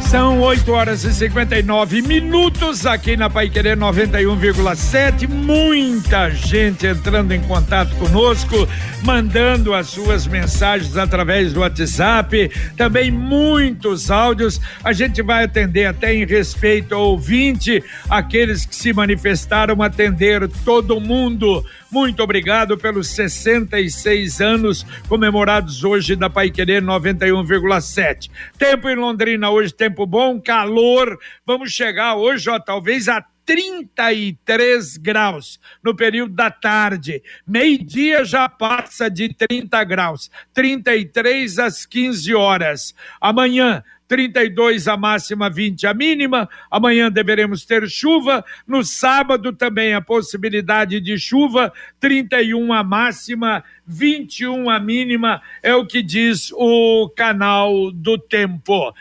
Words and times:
São 0.00 0.40
8 0.40 0.70
horas 0.70 1.04
e 1.04 1.12
59 1.12 2.00
minutos 2.02 2.86
aqui 2.86 3.16
na 3.16 3.28
Pai 3.28 3.50
Querer 3.50 3.76
91,7. 3.76 5.28
Muita 5.28 6.30
gente 6.30 6.86
entrando 6.86 7.32
em 7.32 7.40
contato 7.40 7.94
conosco, 7.96 8.68
mandando 9.02 9.74
as 9.74 9.88
suas 9.88 10.26
mensagens 10.26 10.96
através 10.96 11.52
do 11.52 11.60
WhatsApp. 11.60 12.50
Também 12.76 13.10
muitos 13.10 14.10
áudios. 14.10 14.60
A 14.84 14.92
gente 14.92 15.22
vai 15.22 15.44
atender 15.44 15.86
até 15.86 16.14
em 16.14 16.24
respeito 16.24 16.94
ao 16.94 17.10
ouvinte, 17.10 17.82
aqueles 18.08 18.64
que 18.64 18.76
se 18.76 18.92
manifestaram, 18.92 19.82
atender 19.82 20.48
todo 20.64 21.00
mundo. 21.00 21.64
Muito 21.96 22.22
obrigado 22.22 22.76
pelos 22.76 23.08
66 23.08 24.42
anos 24.42 24.84
comemorados 25.08 25.82
hoje 25.82 26.14
da 26.14 26.28
Pai 26.28 26.50
Querer 26.50 26.82
91,7. 26.82 28.30
Tempo 28.58 28.86
em 28.90 28.94
Londrina 28.94 29.48
hoje, 29.48 29.72
tempo 29.72 30.04
bom, 30.04 30.38
calor. 30.38 31.18
Vamos 31.46 31.72
chegar 31.72 32.14
hoje, 32.16 32.50
ó, 32.50 32.60
talvez 32.60 33.08
a 33.08 33.24
33 33.46 34.98
graus 34.98 35.58
no 35.82 35.96
período 35.96 36.34
da 36.34 36.50
tarde. 36.50 37.22
Meio-dia 37.46 38.26
já 38.26 38.46
passa 38.46 39.08
de 39.08 39.32
30 39.32 39.82
graus. 39.84 40.30
33 40.52 41.58
às 41.58 41.86
15 41.86 42.34
horas. 42.34 42.94
Amanhã, 43.18 43.82
32 44.08 44.88
a 44.88 44.96
máxima, 44.96 45.50
20 45.50 45.86
a 45.86 45.94
mínima. 45.94 46.48
Amanhã 46.70 47.10
deveremos 47.10 47.64
ter 47.64 47.88
chuva. 47.88 48.44
No 48.66 48.84
sábado 48.84 49.52
também 49.52 49.94
a 49.94 50.00
possibilidade 50.00 51.00
de 51.00 51.18
chuva, 51.18 51.72
31 52.00 52.72
a 52.72 52.84
máxima, 52.84 53.64
21 53.86 54.70
a 54.70 54.80
mínima, 54.80 55.40
é 55.62 55.74
o 55.74 55.86
que 55.86 56.02
diz 56.02 56.50
o 56.52 57.08
canal 57.16 57.90
do 57.92 58.18
tempo. 58.18 58.92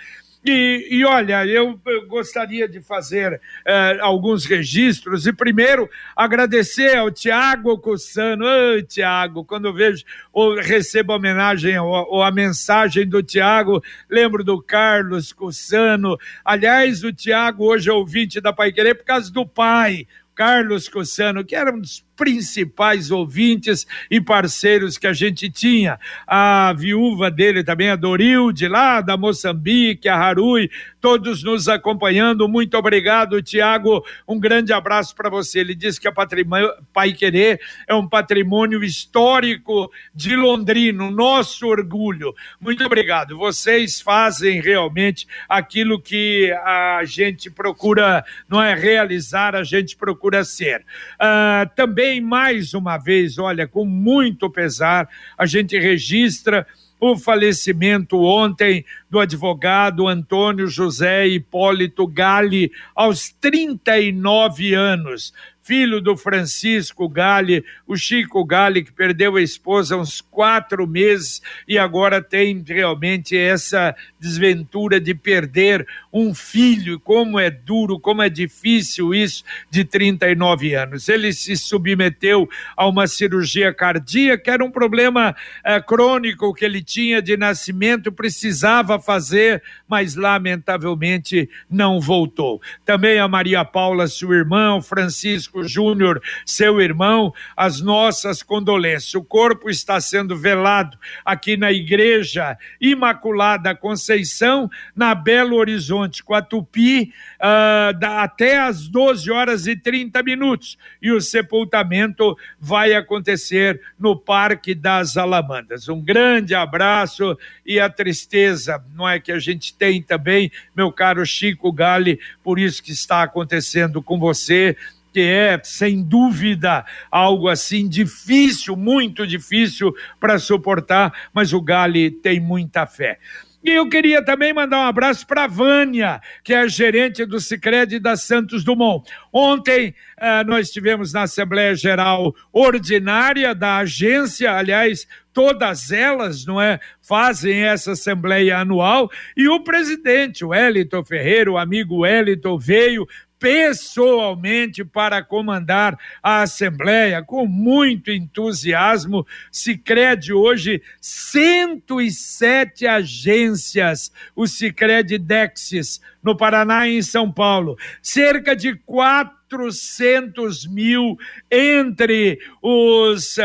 E, 0.48 0.88
e 0.92 1.04
olha, 1.04 1.44
eu, 1.44 1.80
eu, 1.88 2.08
gostaria 2.08 2.68
de 2.70 2.80
fazer 2.80 3.42
eh, 3.66 3.98
alguns 4.00 4.46
registros 4.46 5.26
e 5.26 5.34
primeiro 5.34 5.90
agradecer 6.16 6.96
ao 6.96 7.10
Tiago 7.10 7.80
Cussano. 7.80 8.46
Ô, 8.46 8.82
Tiago, 8.84 9.44
quando 9.44 9.74
vejo 9.74 10.06
ou 10.32 10.56
recebo 10.56 11.14
a 11.14 11.16
homenagem 11.16 11.80
ou, 11.80 11.90
ou 11.90 12.22
a 12.22 12.32
mensagem 12.32 13.10
do 13.10 13.24
Tiago, 13.24 13.84
lembro 14.08 14.44
do 14.44 14.62
Carlos 14.62 15.34
Cussano. 15.34 16.16
Aliás, 16.44 17.04
o 17.04 17.12
Tiago 17.12 17.66
hoje 17.66 17.90
é 17.90 17.94
ouvinte 17.94 18.40
da 18.40 18.54
Pai 18.54 18.72
Querer 18.72 18.94
por 18.94 19.06
causa 19.06 19.34
do 19.34 19.48
pai. 19.48 20.06
Carlos 20.36 20.90
Cussano, 20.90 21.46
que 21.46 21.56
era 21.56 21.74
um 21.74 21.80
dos 21.80 22.06
principais 22.16 23.12
ouvintes 23.12 23.86
e 24.10 24.22
parceiros 24.22 24.98
que 24.98 25.08
a 25.08 25.14
gente 25.14 25.50
tinha. 25.50 26.00
A 26.26 26.74
viúva 26.74 27.30
dele 27.30 27.64
também, 27.64 27.90
a 27.90 27.96
Dorilde, 27.96 28.68
lá 28.68 29.02
da 29.02 29.18
Moçambique, 29.18 30.08
a 30.08 30.16
Harui, 30.16 30.70
todos 31.02 31.44
nos 31.44 31.68
acompanhando. 31.68 32.48
Muito 32.48 32.78
obrigado, 32.78 33.42
Tiago. 33.42 34.04
Um 34.28 34.40
grande 34.40 34.74
abraço 34.74 35.16
para 35.16 35.30
você. 35.30 35.60
Ele 35.60 35.76
disse 35.76 36.00
que 36.00 36.08
a 36.08 36.12
patrimônio, 36.12 36.72
Pai 36.94 37.14
Querer 37.14 37.60
é 37.88 37.94
um 37.94 38.08
patrimônio 38.08 38.84
histórico 38.84 39.92
de 40.14 40.36
Londrina, 40.36 41.12
nosso 41.12 41.68
orgulho. 41.68 42.34
Muito 42.60 42.84
obrigado. 42.84 43.38
Vocês 43.38 44.02
fazem 44.02 44.62
realmente 44.62 45.28
aquilo 45.50 46.02
que 46.02 46.52
a 46.64 47.02
gente 47.04 47.50
procura, 47.50 48.24
não 48.48 48.62
é 48.62 48.74
realizar, 48.74 49.56
a 49.56 49.64
gente 49.64 49.96
procura 49.96 50.44
ser. 50.44 50.82
Uh, 51.16 51.70
também 51.76 52.05
também, 52.06 52.22
mais 52.22 52.74
uma 52.76 52.98
vez, 52.98 53.40
olha, 53.40 53.68
com 53.68 53.84
muito 53.84 54.50
pesar, 54.50 55.10
a 55.36 55.46
gente 55.46 55.78
registra 55.80 56.68
o 57.00 57.18
falecimento 57.18 58.22
ontem 58.22 58.86
do 59.10 59.20
advogado 59.20 60.08
Antônio 60.08 60.68
José 60.68 61.28
Hipólito 61.28 62.06
Gale, 62.06 62.72
aos 62.96 63.30
39 63.30 64.76
anos 64.76 65.34
filho 65.66 66.00
do 66.00 66.16
Francisco 66.16 67.10
Gale, 67.10 67.66
o 67.88 67.98
Chico 67.98 68.46
Gale, 68.46 68.84
que 68.84 68.92
perdeu 68.92 69.36
a 69.36 69.42
esposa 69.42 69.96
há 69.96 69.98
uns 69.98 70.22
quatro 70.22 70.86
meses 70.86 71.42
e 71.68 71.76
agora 71.76 72.22
tem 72.22 72.64
realmente 72.66 73.36
essa 73.36 73.96
desventura 74.20 75.02
de 75.02 75.16
perder 75.16 75.88
um 76.14 76.36
filho. 76.36 77.00
Como 77.00 77.40
é 77.40 77.50
duro, 77.50 78.00
como 78.00 78.22
é 78.22 78.30
difícil 78.30 79.12
isso 79.12 79.44
de 79.72 79.84
39 79.84 80.76
anos. 80.76 81.10
Ele 81.10 81.34
se 81.34 81.58
submeteu 81.58 82.48
a 82.78 82.88
uma 82.88 83.08
cirurgia 83.08 83.74
cardíaca, 83.74 84.52
era 84.52 84.64
um 84.64 84.70
problema 84.70 85.36
é, 85.64 85.82
crônico 85.82 86.54
que 86.54 86.64
ele 86.64 86.84
tinha 86.84 87.24
de 87.24 87.36
nascimento, 87.36 88.12
precisava 88.12 89.00
fazer, 89.00 89.64
mas 89.88 90.14
lamentavelmente 90.14 91.50
não 91.68 92.00
voltou. 92.00 92.62
Também 92.86 93.18
a 93.18 93.28
Maria 93.28 93.66
Paula, 93.66 94.06
sua 94.06 94.36
irmã, 94.36 94.76
o 94.76 94.82
Francisco 94.84 95.55
Francisco 95.56 95.64
Júnior, 95.64 96.22
seu 96.46 96.82
irmão, 96.82 97.34
as 97.56 97.80
nossas 97.80 98.44
condolências. 98.44 99.16
O 99.16 99.24
corpo 99.24 99.70
está 99.70 100.02
sendo 100.02 100.36
velado 100.36 100.98
aqui 101.24 101.56
na 101.56 101.72
Igreja 101.72 102.58
Imaculada 102.82 103.74
Conceição, 103.74 104.70
na 104.96 105.16
Belo 105.16 105.56
Horizonte, 105.56 106.24
com 106.24 106.34
a 106.34 106.42
Tupi, 106.42 107.14
uh, 107.40 107.98
da, 107.98 108.24
até 108.24 108.60
às 108.60 108.88
12 108.88 109.32
horas 109.32 109.68
e 109.68 109.76
30 109.76 110.22
minutos. 110.24 110.78
E 111.02 111.12
o 111.12 111.22
sepultamento 111.22 112.36
vai 112.60 112.94
acontecer 112.94 113.80
no 113.98 114.16
Parque 114.18 114.76
das 114.76 115.16
Alamandas. 115.16 115.88
Um 115.88 116.02
grande 116.02 116.54
abraço 116.54 117.38
e 117.66 117.80
a 117.80 117.90
tristeza, 117.90 118.84
não 118.94 119.08
é 119.08 119.20
que 119.20 119.32
a 119.32 119.40
gente 119.40 119.74
tem 119.74 120.02
também, 120.02 120.52
meu 120.76 120.92
caro 120.92 121.26
Chico 121.26 121.72
Gale, 121.72 122.20
por 122.44 122.60
isso 122.60 122.84
que 122.84 122.92
está 122.92 123.24
acontecendo 123.24 124.02
com 124.02 124.20
você, 124.20 124.76
que 125.16 125.22
é, 125.22 125.58
sem 125.64 126.04
dúvida, 126.04 126.86
algo 127.10 127.48
assim 127.48 127.88
difícil, 127.88 128.76
muito 128.76 129.26
difícil 129.26 129.96
para 130.20 130.38
suportar, 130.38 131.30
mas 131.34 131.54
o 131.54 131.62
Gale 131.62 132.12
tem 132.12 132.38
muita 132.38 132.86
fé. 132.86 133.18
E 133.64 133.70
eu 133.70 133.88
queria 133.88 134.22
também 134.22 134.54
mandar 134.54 134.80
um 134.80 134.88
abraço 134.88 135.26
para 135.26 135.46
a 135.46 135.48
Vânia, 135.48 136.22
que 136.44 136.54
é 136.54 136.68
gerente 136.68 137.26
do 137.26 137.40
Sicredi 137.40 137.98
da 137.98 138.18
Santos 138.18 138.62
Dumont. 138.64 139.10
Ontem 139.32 139.96
eh, 140.18 140.44
nós 140.44 140.70
tivemos 140.70 141.14
na 141.14 141.24
Assembleia 141.24 141.74
Geral 141.74 142.36
Ordinária 142.52 143.56
da 143.56 143.78
agência, 143.78 144.52
aliás, 144.52 145.08
todas 145.34 145.92
elas, 145.92 146.46
não 146.46 146.62
é, 146.62 146.80
fazem 147.02 147.64
essa 147.64 147.92
assembleia 147.92 148.58
anual, 148.58 149.12
e 149.36 149.50
o 149.50 149.62
presidente, 149.62 150.46
o 150.46 150.50
Wellington 150.50 151.04
Ferreira, 151.04 151.52
o 151.52 151.58
amigo 151.58 152.04
Wellington, 152.04 152.58
veio, 152.58 153.08
pessoalmente 153.46 154.84
para 154.84 155.24
comandar 155.24 155.96
a 156.24 156.42
Assembleia 156.42 157.22
com 157.22 157.46
muito 157.46 158.10
entusiasmo. 158.10 159.24
Se 159.52 159.78
crede 159.78 160.34
hoje 160.34 160.82
107 161.00 162.88
agências, 162.88 164.12
o 164.36 164.48
Sicredi 164.48 165.20
Dexis, 165.20 166.02
no 166.24 166.36
Paraná 166.36 166.88
e 166.88 166.98
em 166.98 167.04
São 167.04 167.32
Paulo. 167.32 167.78
Cerca 168.02 168.56
de 168.56 168.74
400 168.78 170.66
mil 170.66 171.16
entre 171.52 172.40
os. 172.64 173.38
Uh, 173.38 173.42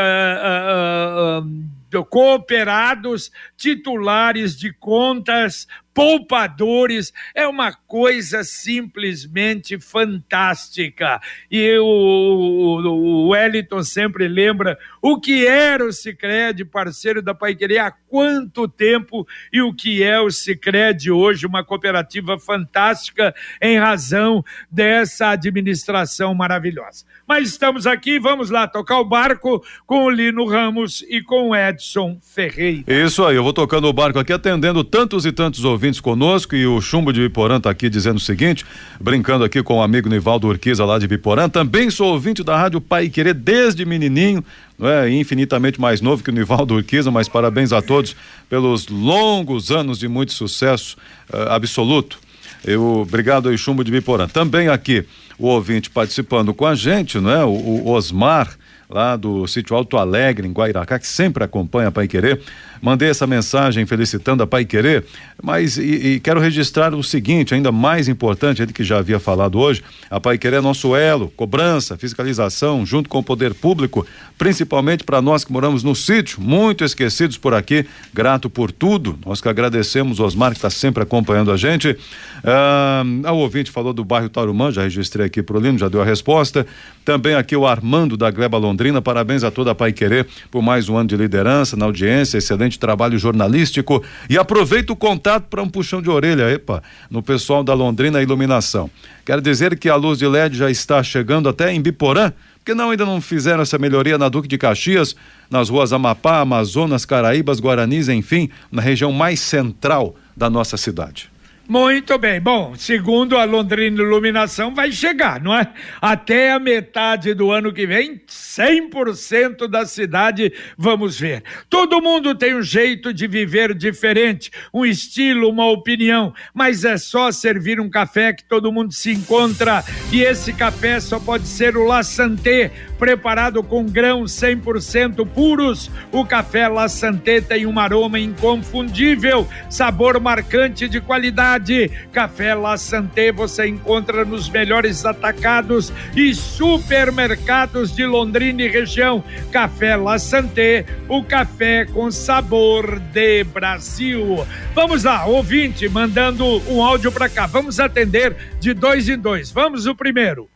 uh, 1.36 1.46
uh, 1.46 2.04
cooperados, 2.08 3.32
titulares 3.56 4.56
de 4.56 4.72
contas, 4.72 5.66
poupadores, 5.92 7.12
é 7.34 7.46
uma 7.46 7.72
coisa 7.72 8.44
simplesmente 8.44 9.78
fantástica. 9.78 11.20
E 11.50 11.76
o, 11.78 11.84
o, 11.84 13.28
Wellington 13.28 13.82
sempre 13.82 14.28
lembra 14.28 14.78
o 15.02 15.20
que 15.20 15.46
era 15.46 15.84
o 15.84 15.92
Cicred, 15.92 16.64
parceiro 16.64 17.20
da 17.20 17.34
Pai 17.34 17.54
Querer, 17.54 17.78
há 17.78 17.90
quanto 17.90 18.68
tempo 18.68 19.26
e 19.52 19.60
o 19.60 19.74
que 19.74 20.02
é 20.02 20.20
o 20.20 20.30
Cicred 20.30 21.10
hoje, 21.10 21.46
uma 21.46 21.64
cooperativa 21.64 22.38
fantástica 22.38 23.34
em 23.60 23.78
razão 23.78 24.44
dessa 24.70 25.30
administração 25.30 26.34
maravilhosa. 26.34 27.04
Mas 27.26 27.48
estamos 27.48 27.86
aqui, 27.86 28.18
vamos 28.18 28.50
lá 28.50 28.66
tocar 28.66 28.98
o 28.98 29.04
barco 29.04 29.62
com 29.86 30.04
o 30.04 30.10
Lino 30.10 30.44
Ramos 30.46 31.04
e 31.08 31.22
com 31.22 31.50
o 31.50 31.56
Edson 31.56 32.18
Ferreira. 32.22 32.84
Isso 32.86 33.24
aí, 33.24 33.36
eu 33.36 33.42
vou 33.42 33.52
tocando 33.52 33.86
o 33.86 33.92
barco 33.92 34.18
aqui, 34.18 34.32
atendendo 34.32 34.82
tantos 34.82 35.24
e 35.24 35.32
tantos 35.32 35.64
ouvintes 35.64 35.79
conosco 36.02 36.54
e 36.54 36.66
o 36.66 36.80
Chumbo 36.80 37.12
de 37.12 37.20
Biporã 37.20 37.56
está 37.56 37.70
aqui 37.70 37.88
dizendo 37.88 38.16
o 38.16 38.20
seguinte, 38.20 38.64
brincando 39.00 39.44
aqui 39.44 39.62
com 39.62 39.78
o 39.78 39.82
amigo 39.82 40.08
Nivaldo 40.08 40.46
Urquiza 40.48 40.84
lá 40.84 40.98
de 40.98 41.08
Biporã, 41.08 41.48
também 41.48 41.90
sou 41.90 42.12
ouvinte 42.12 42.42
da 42.42 42.56
Rádio 42.56 42.80
Pai 42.80 43.08
Querer 43.08 43.34
desde 43.34 43.84
menininho, 43.84 44.44
não 44.78 44.88
é 44.88 45.10
infinitamente 45.10 45.80
mais 45.80 46.00
novo 46.00 46.22
que 46.22 46.30
o 46.30 46.32
Nivaldo 46.32 46.74
Urquiza, 46.74 47.10
mas 47.10 47.28
parabéns 47.28 47.72
a 47.72 47.80
todos 47.80 48.14
pelos 48.48 48.88
longos 48.88 49.70
anos 49.70 49.98
de 49.98 50.08
muito 50.08 50.32
sucesso 50.32 50.96
uh, 51.32 51.50
absoluto. 51.50 52.18
Eu, 52.64 52.98
obrigado 52.98 53.48
aí, 53.48 53.56
Chumbo 53.56 53.82
de 53.82 53.90
Biporã. 53.90 54.28
Também 54.28 54.68
aqui 54.68 55.04
o 55.38 55.46
ouvinte 55.46 55.88
participando 55.88 56.52
com 56.52 56.66
a 56.66 56.74
gente, 56.74 57.18
não 57.18 57.30
é? 57.30 57.44
O, 57.44 57.48
o 57.48 57.90
Osmar 57.90 58.56
lá 58.90 59.16
do 59.16 59.46
sítio 59.46 59.76
Alto 59.76 59.96
Alegre, 59.96 60.46
em 60.46 60.52
Guairacá, 60.52 60.98
que 60.98 61.06
sempre 61.06 61.44
acompanha 61.44 61.88
a 61.88 61.92
Pai 61.92 62.08
Querer. 62.08 62.40
Mandei 62.82 63.10
essa 63.10 63.26
mensagem 63.26 63.84
felicitando 63.84 64.42
a 64.42 64.46
Pai 64.46 64.64
Querer, 64.64 65.04
mas 65.42 65.76
e, 65.76 66.14
e, 66.14 66.20
quero 66.20 66.40
registrar 66.40 66.94
o 66.94 67.02
seguinte, 67.02 67.54
ainda 67.54 67.70
mais 67.70 68.08
importante, 68.08 68.62
ele 68.62 68.72
que 68.72 68.82
já 68.82 68.98
havia 68.98 69.20
falado 69.20 69.58
hoje, 69.58 69.82
a 70.10 70.18
Pai 70.18 70.38
Querer 70.38 70.56
é 70.56 70.60
nosso 70.62 70.96
elo, 70.96 71.30
cobrança, 71.36 71.96
fiscalização, 71.98 72.84
junto 72.86 73.08
com 73.08 73.18
o 73.18 73.22
poder 73.22 73.52
público, 73.52 74.06
principalmente 74.38 75.04
para 75.04 75.20
nós 75.20 75.44
que 75.44 75.52
moramos 75.52 75.84
no 75.84 75.94
sítio, 75.94 76.40
muito 76.40 76.82
esquecidos 76.82 77.36
por 77.36 77.52
aqui, 77.52 77.84
grato 78.14 78.48
por 78.48 78.72
tudo, 78.72 79.18
nós 79.26 79.42
que 79.42 79.48
agradecemos 79.48 80.18
o 80.18 80.24
Osmar 80.24 80.52
que 80.52 80.58
está 80.58 80.70
sempre 80.70 81.02
acompanhando 81.02 81.52
a 81.52 81.56
gente. 81.58 81.96
Ah, 82.42 83.02
o 83.32 83.36
ouvinte 83.36 83.70
falou 83.70 83.92
do 83.92 84.04
bairro 84.04 84.30
Tarumã, 84.30 84.72
já 84.72 84.82
registrei 84.82 85.26
aqui 85.26 85.42
pro 85.42 85.60
Lino, 85.60 85.78
já 85.78 85.88
deu 85.88 86.00
a 86.00 86.04
resposta. 86.04 86.66
Também 87.04 87.34
aqui 87.34 87.54
o 87.54 87.66
Armando 87.66 88.16
da 88.16 88.30
Gleba 88.30 88.56
Londrina, 88.56 88.79
parabéns 89.02 89.44
a 89.44 89.50
toda 89.50 89.72
a 89.72 89.74
Pai 89.74 89.92
Querer 89.92 90.26
por 90.50 90.62
mais 90.62 90.88
um 90.88 90.96
ano 90.96 91.08
de 91.08 91.16
liderança 91.16 91.76
na 91.76 91.84
audiência, 91.84 92.38
excelente 92.38 92.78
trabalho 92.78 93.18
jornalístico 93.18 94.02
e 94.28 94.38
aproveita 94.38 94.92
o 94.92 94.96
contato 94.96 95.44
para 95.48 95.62
um 95.62 95.68
puxão 95.68 96.00
de 96.00 96.08
orelha, 96.08 96.50
epa, 96.50 96.82
no 97.10 97.22
pessoal 97.22 97.62
da 97.62 97.74
Londrina 97.74 98.22
Iluminação. 98.22 98.90
Quero 99.26 99.42
dizer 99.42 99.78
que 99.78 99.88
a 99.90 99.96
luz 99.96 100.18
de 100.18 100.26
LED 100.26 100.56
já 100.56 100.70
está 100.70 101.02
chegando 101.02 101.48
até 101.48 101.72
em 101.72 101.80
Biporã, 101.80 102.32
porque 102.56 102.74
não 102.74 102.90
ainda 102.90 103.04
não 103.04 103.20
fizeram 103.20 103.62
essa 103.62 103.78
melhoria 103.78 104.16
na 104.16 104.28
Duque 104.28 104.48
de 104.48 104.56
Caxias, 104.56 105.14
nas 105.50 105.68
ruas 105.68 105.92
Amapá, 105.92 106.40
Amazonas, 106.40 107.04
Caraíbas, 107.04 107.60
Guaranis, 107.60 108.08
enfim, 108.08 108.48
na 108.72 108.80
região 108.80 109.12
mais 109.12 109.40
central 109.40 110.16
da 110.34 110.48
nossa 110.48 110.76
cidade. 110.76 111.29
Muito 111.70 112.18
bem. 112.18 112.40
Bom, 112.40 112.74
segundo 112.74 113.38
a 113.38 113.44
Londrina 113.44 114.02
Iluminação, 114.02 114.74
vai 114.74 114.90
chegar, 114.90 115.40
não 115.40 115.56
é? 115.56 115.72
Até 116.02 116.50
a 116.50 116.58
metade 116.58 117.32
do 117.32 117.52
ano 117.52 117.72
que 117.72 117.86
vem, 117.86 118.20
100% 118.26 119.68
da 119.68 119.86
cidade, 119.86 120.52
vamos 120.76 121.20
ver. 121.20 121.44
Todo 121.68 122.02
mundo 122.02 122.34
tem 122.34 122.56
um 122.56 122.62
jeito 122.62 123.14
de 123.14 123.28
viver 123.28 123.72
diferente, 123.72 124.50
um 124.74 124.84
estilo, 124.84 125.48
uma 125.48 125.70
opinião, 125.70 126.34
mas 126.52 126.84
é 126.84 126.98
só 126.98 127.30
servir 127.30 127.78
um 127.78 127.88
café 127.88 128.32
que 128.32 128.42
todo 128.42 128.72
mundo 128.72 128.92
se 128.92 129.12
encontra. 129.12 129.84
E 130.10 130.22
esse 130.22 130.52
café 130.52 130.98
só 130.98 131.20
pode 131.20 131.46
ser 131.46 131.76
o 131.76 131.84
La 131.84 132.02
Santé, 132.02 132.72
preparado 133.00 133.62
com 133.62 133.86
grãos 133.86 134.30
100% 134.32 135.26
puros. 135.26 135.90
O 136.12 136.22
café 136.22 136.68
La 136.68 136.86
Santé 136.86 137.40
tem 137.40 137.64
um 137.64 137.80
aroma 137.80 138.20
inconfundível, 138.20 139.48
sabor 139.70 140.20
marcante 140.20 140.86
de 140.86 141.00
qualidade. 141.00 141.90
Café 142.12 142.54
La 142.54 142.76
Santé 142.76 143.32
você 143.32 143.66
encontra 143.66 144.22
nos 144.22 144.50
melhores 144.50 145.06
atacados 145.06 145.90
e 146.14 146.34
supermercados 146.34 147.96
de 147.96 148.04
Londrina 148.04 148.62
e 148.62 148.68
região. 148.68 149.24
Café 149.50 149.96
La 149.96 150.18
Santé, 150.18 150.84
o 151.08 151.24
café 151.24 151.86
com 151.86 152.10
sabor 152.10 153.00
de 153.00 153.44
Brasil. 153.44 154.46
Vamos 154.74 155.04
lá, 155.04 155.24
ouvinte, 155.24 155.88
mandando 155.88 156.44
um 156.70 156.82
áudio 156.82 157.10
para 157.10 157.30
cá. 157.30 157.46
Vamos 157.46 157.80
atender 157.80 158.36
de 158.60 158.74
dois 158.74 159.08
em 159.08 159.18
dois. 159.18 159.50
Vamos 159.50 159.86
o 159.86 159.94
primeiro. 159.94 160.50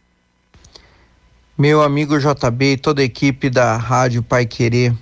Meu 1.57 1.83
amigo 1.83 2.19
JB 2.19 2.73
e 2.73 2.77
toda 2.77 3.01
a 3.01 3.05
equipe 3.05 3.49
da 3.49 3.77
Rádio 3.77 4.25
Pai 4.25 4.45
Querer. 4.45 4.93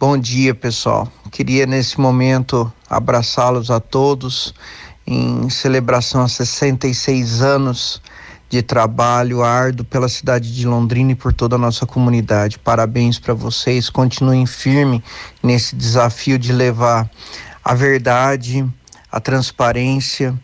Bom 0.00 0.18
dia, 0.18 0.52
pessoal. 0.52 1.06
Queria 1.30 1.64
nesse 1.64 2.00
momento 2.00 2.72
abraçá-los 2.90 3.70
a 3.70 3.78
todos 3.78 4.52
em 5.06 5.48
celebração 5.48 6.22
a 6.22 6.28
66 6.28 7.40
anos 7.40 8.02
de 8.50 8.62
trabalho 8.62 9.44
árduo 9.44 9.86
pela 9.86 10.08
cidade 10.08 10.52
de 10.52 10.66
Londrina 10.66 11.12
e 11.12 11.14
por 11.14 11.32
toda 11.32 11.54
a 11.54 11.58
nossa 11.58 11.86
comunidade. 11.86 12.58
Parabéns 12.58 13.20
para 13.20 13.32
vocês, 13.32 13.88
continuem 13.88 14.44
firme 14.44 15.00
nesse 15.40 15.76
desafio 15.76 16.36
de 16.36 16.52
levar 16.52 17.08
a 17.64 17.74
verdade, 17.74 18.68
a 19.12 19.20
transparência 19.20 20.34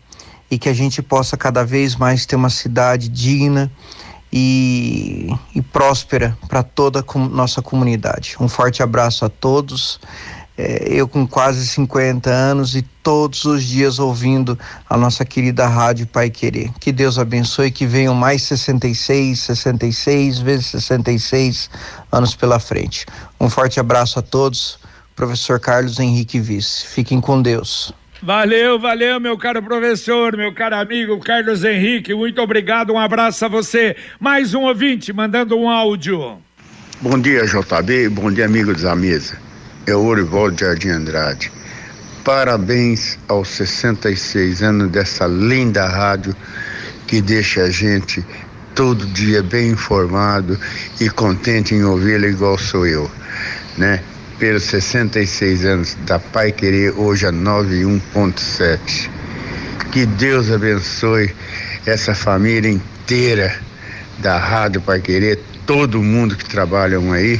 e 0.49 0.57
que 0.57 0.69
a 0.69 0.73
gente 0.73 1.01
possa 1.01 1.35
cada 1.35 1.65
vez 1.65 1.97
mais 1.97 2.25
ter 2.25 2.37
uma 2.37 2.49
cidade 2.49 3.09
digna 3.09 3.69
e, 4.33 5.29
e 5.53 5.61
próspera 5.61 6.35
para 6.49 6.63
toda 6.63 7.05
a 7.07 7.19
nossa 7.29 7.61
comunidade. 7.61 8.35
Um 8.39 8.47
forte 8.47 8.81
abraço 8.81 9.23
a 9.23 9.29
todos 9.29 9.99
é, 10.55 10.85
eu 10.87 11.07
com 11.07 11.27
quase 11.27 11.65
50 11.65 12.29
anos 12.29 12.75
e 12.75 12.83
todos 12.83 13.43
os 13.45 13.63
dias 13.63 13.97
ouvindo 13.97 14.57
a 14.87 14.95
nossa 14.95 15.25
querida 15.25 15.67
Rádio 15.67 16.05
Pai 16.05 16.29
Querer. 16.29 16.71
Que 16.79 16.91
Deus 16.91 17.17
abençoe, 17.17 17.71
que 17.71 17.87
venham 17.87 18.13
mais 18.13 18.43
66, 18.43 19.39
66 19.39 20.39
vezes 20.39 20.67
66 20.67 21.69
anos 22.11 22.35
pela 22.35 22.59
frente. 22.59 23.05
Um 23.39 23.49
forte 23.49 23.79
abraço 23.79 24.19
a 24.19 24.21
todos. 24.21 24.77
Professor 25.15 25.59
Carlos 25.59 25.99
Henrique 25.99 26.39
Vice. 26.39 26.85
Fiquem 26.87 27.19
com 27.19 27.41
Deus. 27.41 27.93
Valeu, 28.25 28.79
valeu, 28.79 29.19
meu 29.19 29.37
caro 29.37 29.61
professor, 29.61 30.37
meu 30.37 30.53
caro 30.53 30.77
amigo 30.77 31.19
Carlos 31.19 31.61
Henrique. 31.61 32.13
Muito 32.13 32.41
obrigado, 32.41 32.93
um 32.93 32.97
abraço 32.97 33.43
a 33.43 33.49
você. 33.49 33.97
Mais 34.17 34.53
um 34.53 34.61
ouvinte 34.61 35.11
mandando 35.11 35.57
um 35.57 35.69
áudio. 35.69 36.37
Bom 37.01 37.19
dia, 37.19 37.43
JB. 37.45 38.07
Bom 38.07 38.31
dia, 38.31 38.45
amigos 38.45 38.83
da 38.83 38.95
mesa 38.95 39.37
é 39.85 39.93
o 39.93 40.49
de 40.51 40.61
Jardim 40.61 40.87
Andrade. 40.87 41.51
Parabéns 42.23 43.19
aos 43.27 43.49
66 43.49 44.63
anos 44.63 44.89
dessa 44.89 45.27
linda 45.27 45.85
rádio 45.85 46.33
que 47.05 47.21
deixa 47.21 47.63
a 47.63 47.69
gente 47.69 48.25
todo 48.73 49.05
dia 49.07 49.43
bem 49.43 49.71
informado 49.71 50.57
e 50.97 51.09
contente 51.09 51.75
em 51.75 51.83
ouvi-la 51.83 52.27
igual 52.27 52.57
sou 52.57 52.87
eu, 52.87 53.11
né? 53.77 54.01
Pelos 54.39 54.63
66 54.63 55.65
anos 55.65 55.97
da 56.05 56.19
Pai 56.19 56.51
Querer, 56.51 56.91
hoje 56.97 57.25
a 57.25 57.31
91.7. 57.31 59.09
Que 59.91 60.05
Deus 60.05 60.51
abençoe 60.51 61.33
essa 61.85 62.15
família 62.15 62.69
inteira 62.69 63.55
da 64.19 64.37
Rádio 64.37 64.81
Pai 64.81 64.99
Querer, 64.99 65.39
todo 65.65 66.01
mundo 66.01 66.35
que 66.35 66.45
trabalham 66.45 67.11
aí 67.11 67.39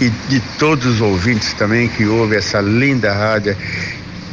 e 0.00 0.10
de 0.28 0.40
todos 0.58 0.86
os 0.86 1.00
ouvintes 1.00 1.52
também 1.54 1.88
que 1.88 2.06
ouvem 2.06 2.38
essa 2.38 2.60
linda 2.60 3.12
rádio 3.12 3.56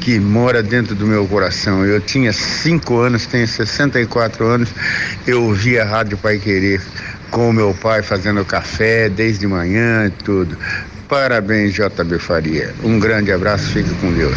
que 0.02 0.20
mora 0.20 0.62
dentro 0.62 0.94
do 0.94 1.08
meu 1.08 1.26
coração. 1.28 1.84
Eu 1.84 2.00
tinha 2.00 2.32
cinco 2.32 3.00
anos, 3.00 3.26
tenho 3.26 3.48
64 3.48 4.46
anos, 4.46 4.70
eu 5.26 5.44
ouvia 5.44 5.84
a 5.84 5.86
Rádio 5.86 6.18
Pai 6.18 6.38
Querer 6.38 6.82
com 7.32 7.52
meu 7.52 7.74
pai 7.74 8.04
fazendo 8.04 8.46
café 8.46 9.10
desde 9.10 9.48
manhã 9.48 10.06
e 10.06 10.12
tudo. 10.12 10.58
Parabéns, 11.08 11.74
JB 11.74 12.20
Faria. 12.20 12.74
Um 12.84 13.00
grande 13.00 13.32
abraço, 13.32 13.72
fique 13.72 13.94
com 14.02 14.12
Deus. 14.12 14.36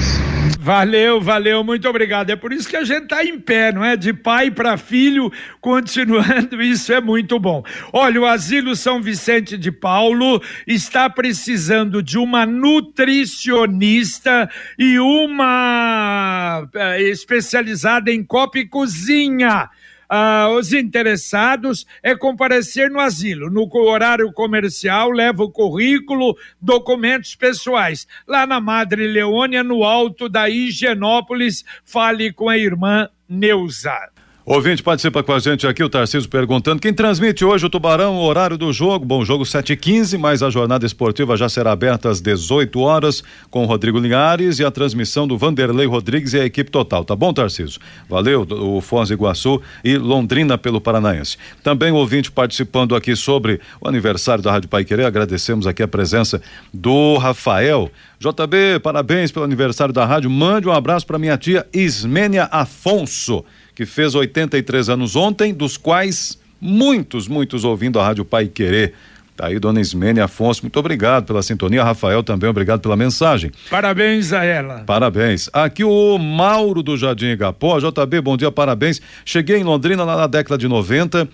Valeu, 0.61 1.21
valeu, 1.21 1.65
muito 1.65 1.89
obrigado. 1.89 2.31
É 2.31 2.37
por 2.37 2.53
isso 2.53 2.69
que 2.69 2.77
a 2.77 2.85
gente 2.85 3.05
está 3.05 3.25
em 3.25 3.41
pé, 3.41 3.73
não 3.73 3.83
é? 3.83 3.97
De 3.97 4.13
pai 4.13 4.51
para 4.51 4.77
filho, 4.77 5.33
continuando, 5.61 6.61
isso 6.63 6.93
é 6.93 7.01
muito 7.01 7.39
bom. 7.39 7.63
Olha, 7.93 8.21
o 8.21 8.27
Asilo 8.27 8.77
São 8.77 9.01
Vicente 9.01 9.57
de 9.57 9.73
Paulo 9.73 10.43
está 10.67 11.09
precisando 11.09 12.03
de 12.03 12.19
uma 12.19 12.45
nutricionista 12.45 14.51
e 14.79 14.99
uma 14.99 16.69
eh, 16.75 17.03
especializada 17.03 18.11
em 18.11 18.23
copa 18.23 18.59
e 18.59 18.67
cozinha 18.67 19.71
ah, 20.09 20.49
os 20.51 20.73
interessados 20.73 21.87
é 22.03 22.17
comparecer 22.17 22.91
no 22.91 22.99
asilo. 23.01 23.51
No 23.51 23.69
horário 23.87 24.33
comercial, 24.33 25.11
leva 25.11 25.43
o 25.43 25.51
currículo, 25.51 26.37
documentos 26.61 27.35
pessoais. 27.35 28.07
Lá 28.27 28.47
na 28.47 28.61
Madre 28.61 29.07
Leônia, 29.07 29.63
no 29.63 29.85
alto 29.85 30.29
da 30.29 30.49
Higienópolis, 30.49 31.65
fale 31.85 32.33
com 32.33 32.49
a 32.49 32.57
irmã 32.57 33.09
Neuza. 33.29 34.18
Ouvinte 34.51 34.83
participa 34.83 35.23
com 35.23 35.35
a 35.35 35.39
gente 35.39 35.67
aqui, 35.67 35.85
o 35.85 35.91
Tarcísio 35.91 36.27
perguntando 36.27 36.81
quem 36.81 36.91
transmite 36.91 37.45
hoje 37.45 37.67
o 37.67 37.69
Tubarão, 37.69 38.17
o 38.17 38.23
horário 38.23 38.57
do 38.57 38.73
jogo. 38.73 39.05
Bom, 39.05 39.23
jogo 39.23 39.45
7 39.45 39.75
e 39.75 39.77
15 39.77 40.17
mas 40.17 40.43
a 40.43 40.49
jornada 40.49 40.87
esportiva 40.87 41.37
já 41.37 41.51
será 41.51 41.71
aberta 41.71 42.09
às 42.09 42.19
18 42.23 42.81
horas 42.81 43.23
com 43.51 43.63
o 43.63 43.67
Rodrigo 43.67 43.99
Linhares 43.99 44.59
e 44.59 44.65
a 44.65 44.71
transmissão 44.71 45.29
do 45.29 45.37
Vanderlei 45.37 45.87
Rodrigues 45.87 46.33
e 46.33 46.41
a 46.41 46.47
equipe 46.47 46.71
total. 46.71 47.05
Tá 47.05 47.15
bom, 47.15 47.31
Tarcísio? 47.31 47.79
Valeu, 48.09 48.47
o 48.51 48.81
Foz 48.81 49.11
Iguaçu 49.11 49.61
e 49.85 49.99
Londrina 49.99 50.57
pelo 50.57 50.81
Paranaense. 50.81 51.37
Também 51.63 51.93
ouvinte 51.93 52.33
participando 52.33 52.97
aqui 52.97 53.15
sobre 53.15 53.61
o 53.79 53.87
aniversário 53.87 54.43
da 54.43 54.51
Rádio 54.51 54.71
Pai 54.71 54.83
Querer. 54.83 55.05
Agradecemos 55.05 55.67
aqui 55.67 55.83
a 55.83 55.89
presença 55.89 56.41
do 56.73 57.19
Rafael. 57.19 57.91
JB, 58.19 58.81
parabéns 58.83 59.31
pelo 59.31 59.45
aniversário 59.45 59.93
da 59.93 60.07
rádio. 60.07 60.31
Mande 60.31 60.67
um 60.67 60.73
abraço 60.73 61.07
para 61.07 61.19
minha 61.19 61.37
tia 61.37 61.67
Ismênia 61.71 62.49
Afonso 62.51 63.45
que 63.79 63.87
fez 63.87 64.13
83 64.13 64.89
anos 64.89 65.15
ontem, 65.15 65.55
dos 65.55 65.77
quais 65.77 66.37
muitos, 66.61 67.29
muitos 67.29 67.63
ouvindo 67.63 68.01
a 68.01 68.05
Rádio 68.05 68.25
Pai 68.25 68.49
Querer. 68.49 68.93
Tá 69.37 69.47
aí, 69.47 69.61
dona 69.61 69.81
Ismene 69.81 70.19
Afonso, 70.19 70.63
muito 70.63 70.77
obrigado 70.81 71.27
pela 71.27 71.41
sintonia. 71.45 71.85
Rafael 71.85 72.25
também, 72.25 72.51
obrigado 72.51 72.81
pela 72.81 72.97
mensagem. 72.97 73.53
Parabéns 73.71 74.33
a 74.33 74.43
ela. 74.43 74.83
Parabéns. 74.85 75.49
Aqui 75.53 75.85
o 75.85 76.19
Mauro 76.19 76.83
do 76.83 76.97
Jardim 76.97 77.27
Igapó, 77.27 77.79
JB, 77.79 78.21
bom 78.21 78.37
dia, 78.37 78.51
parabéns. 78.51 79.01
Cheguei 79.25 79.59
em 79.59 79.63
Londrina 79.63 80.03
lá 80.03 80.17
na 80.17 80.27
década 80.27 80.59
de 80.59 80.67
90, 80.67 81.29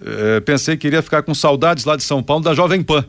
eh, 0.00 0.40
pensei 0.40 0.78
que 0.78 0.86
iria 0.86 1.02
ficar 1.02 1.22
com 1.22 1.34
saudades 1.34 1.84
lá 1.84 1.96
de 1.96 2.02
São 2.02 2.22
Paulo 2.22 2.42
da 2.42 2.54
Jovem 2.54 2.82
Pan. 2.82 3.04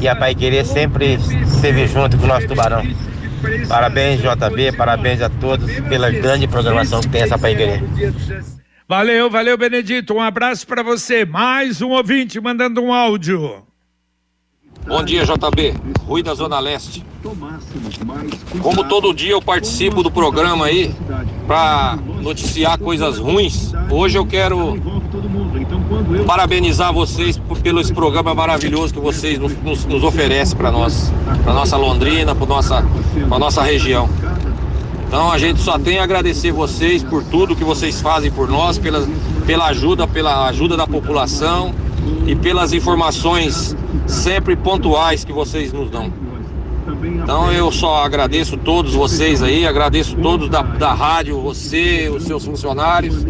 E 0.00 0.08
a 0.08 0.16
Pai 0.16 0.34
Querer 0.34 0.66
sempre 0.66 1.14
esteve 1.14 1.86
junto 1.86 2.18
com 2.18 2.24
o 2.24 2.28
nosso 2.28 2.48
tubarão. 2.48 2.82
Parabéns, 3.68 4.20
JB, 4.20 4.72
parabéns 4.76 5.22
a 5.22 5.28
todos 5.28 5.70
pela 5.88 6.10
grande 6.10 6.46
programação 6.46 7.00
que 7.00 7.08
tem 7.08 7.22
essa 7.22 7.38
Pai 7.38 7.56
Valeu, 8.88 9.30
valeu, 9.30 9.56
Benedito. 9.56 10.14
Um 10.14 10.20
abraço 10.20 10.66
para 10.66 10.82
você. 10.82 11.24
Mais 11.24 11.80
um 11.80 11.90
ouvinte 11.90 12.40
mandando 12.40 12.82
um 12.82 12.92
áudio. 12.92 13.62
Bom 14.86 15.02
dia, 15.02 15.24
JB. 15.24 15.74
Rui 16.06 16.22
da 16.22 16.34
Zona 16.34 16.58
Leste. 16.58 17.02
Como 18.60 18.84
todo 18.84 19.14
dia 19.14 19.32
eu 19.32 19.40
participo 19.40 20.02
do 20.02 20.10
programa 20.10 20.66
aí 20.66 20.94
para 21.46 21.98
noticiar 22.20 22.78
coisas 22.78 23.18
ruins, 23.18 23.72
hoje 23.90 24.18
eu 24.18 24.26
quero 24.26 24.78
parabenizar 26.26 26.92
vocês 26.92 27.40
pelo 27.62 27.80
esse 27.80 27.92
programa 27.92 28.34
maravilhoso 28.34 28.92
que 28.92 29.00
vocês 29.00 29.38
nos, 29.38 29.84
nos, 29.84 30.02
oferecem 30.02 30.56
para 30.56 30.70
nós, 30.70 31.12
para 31.42 31.52
nossa 31.52 31.76
Londrina, 31.76 32.34
para 32.34 32.46
nossa, 32.46 32.84
para 33.28 33.38
nossa 33.38 33.62
região. 33.62 34.08
Então 35.06 35.30
a 35.30 35.38
gente 35.38 35.60
só 35.60 35.78
tem 35.78 35.98
a 35.98 36.04
agradecer 36.04 36.52
vocês 36.52 37.02
por 37.02 37.22
tudo 37.24 37.54
que 37.54 37.64
vocês 37.64 38.00
fazem 38.00 38.30
por 38.30 38.48
nós, 38.48 38.78
pela, 38.78 39.06
pela 39.46 39.66
ajuda, 39.66 40.06
pela 40.06 40.46
ajuda 40.48 40.76
da 40.76 40.86
população 40.86 41.72
e 42.26 42.34
pelas 42.34 42.72
informações 42.72 43.76
sempre 44.06 44.56
pontuais 44.56 45.24
que 45.24 45.32
vocês 45.32 45.72
nos 45.72 45.90
dão. 45.90 46.23
Então 47.22 47.52
eu 47.52 47.72
só 47.72 48.04
agradeço 48.04 48.56
todos 48.56 48.94
vocês 48.94 49.42
aí, 49.42 49.66
agradeço 49.66 50.16
todos 50.16 50.48
da, 50.48 50.62
da 50.62 50.92
rádio, 50.92 51.40
você, 51.40 52.10
os 52.14 52.24
seus 52.24 52.44
funcionários, 52.44 53.24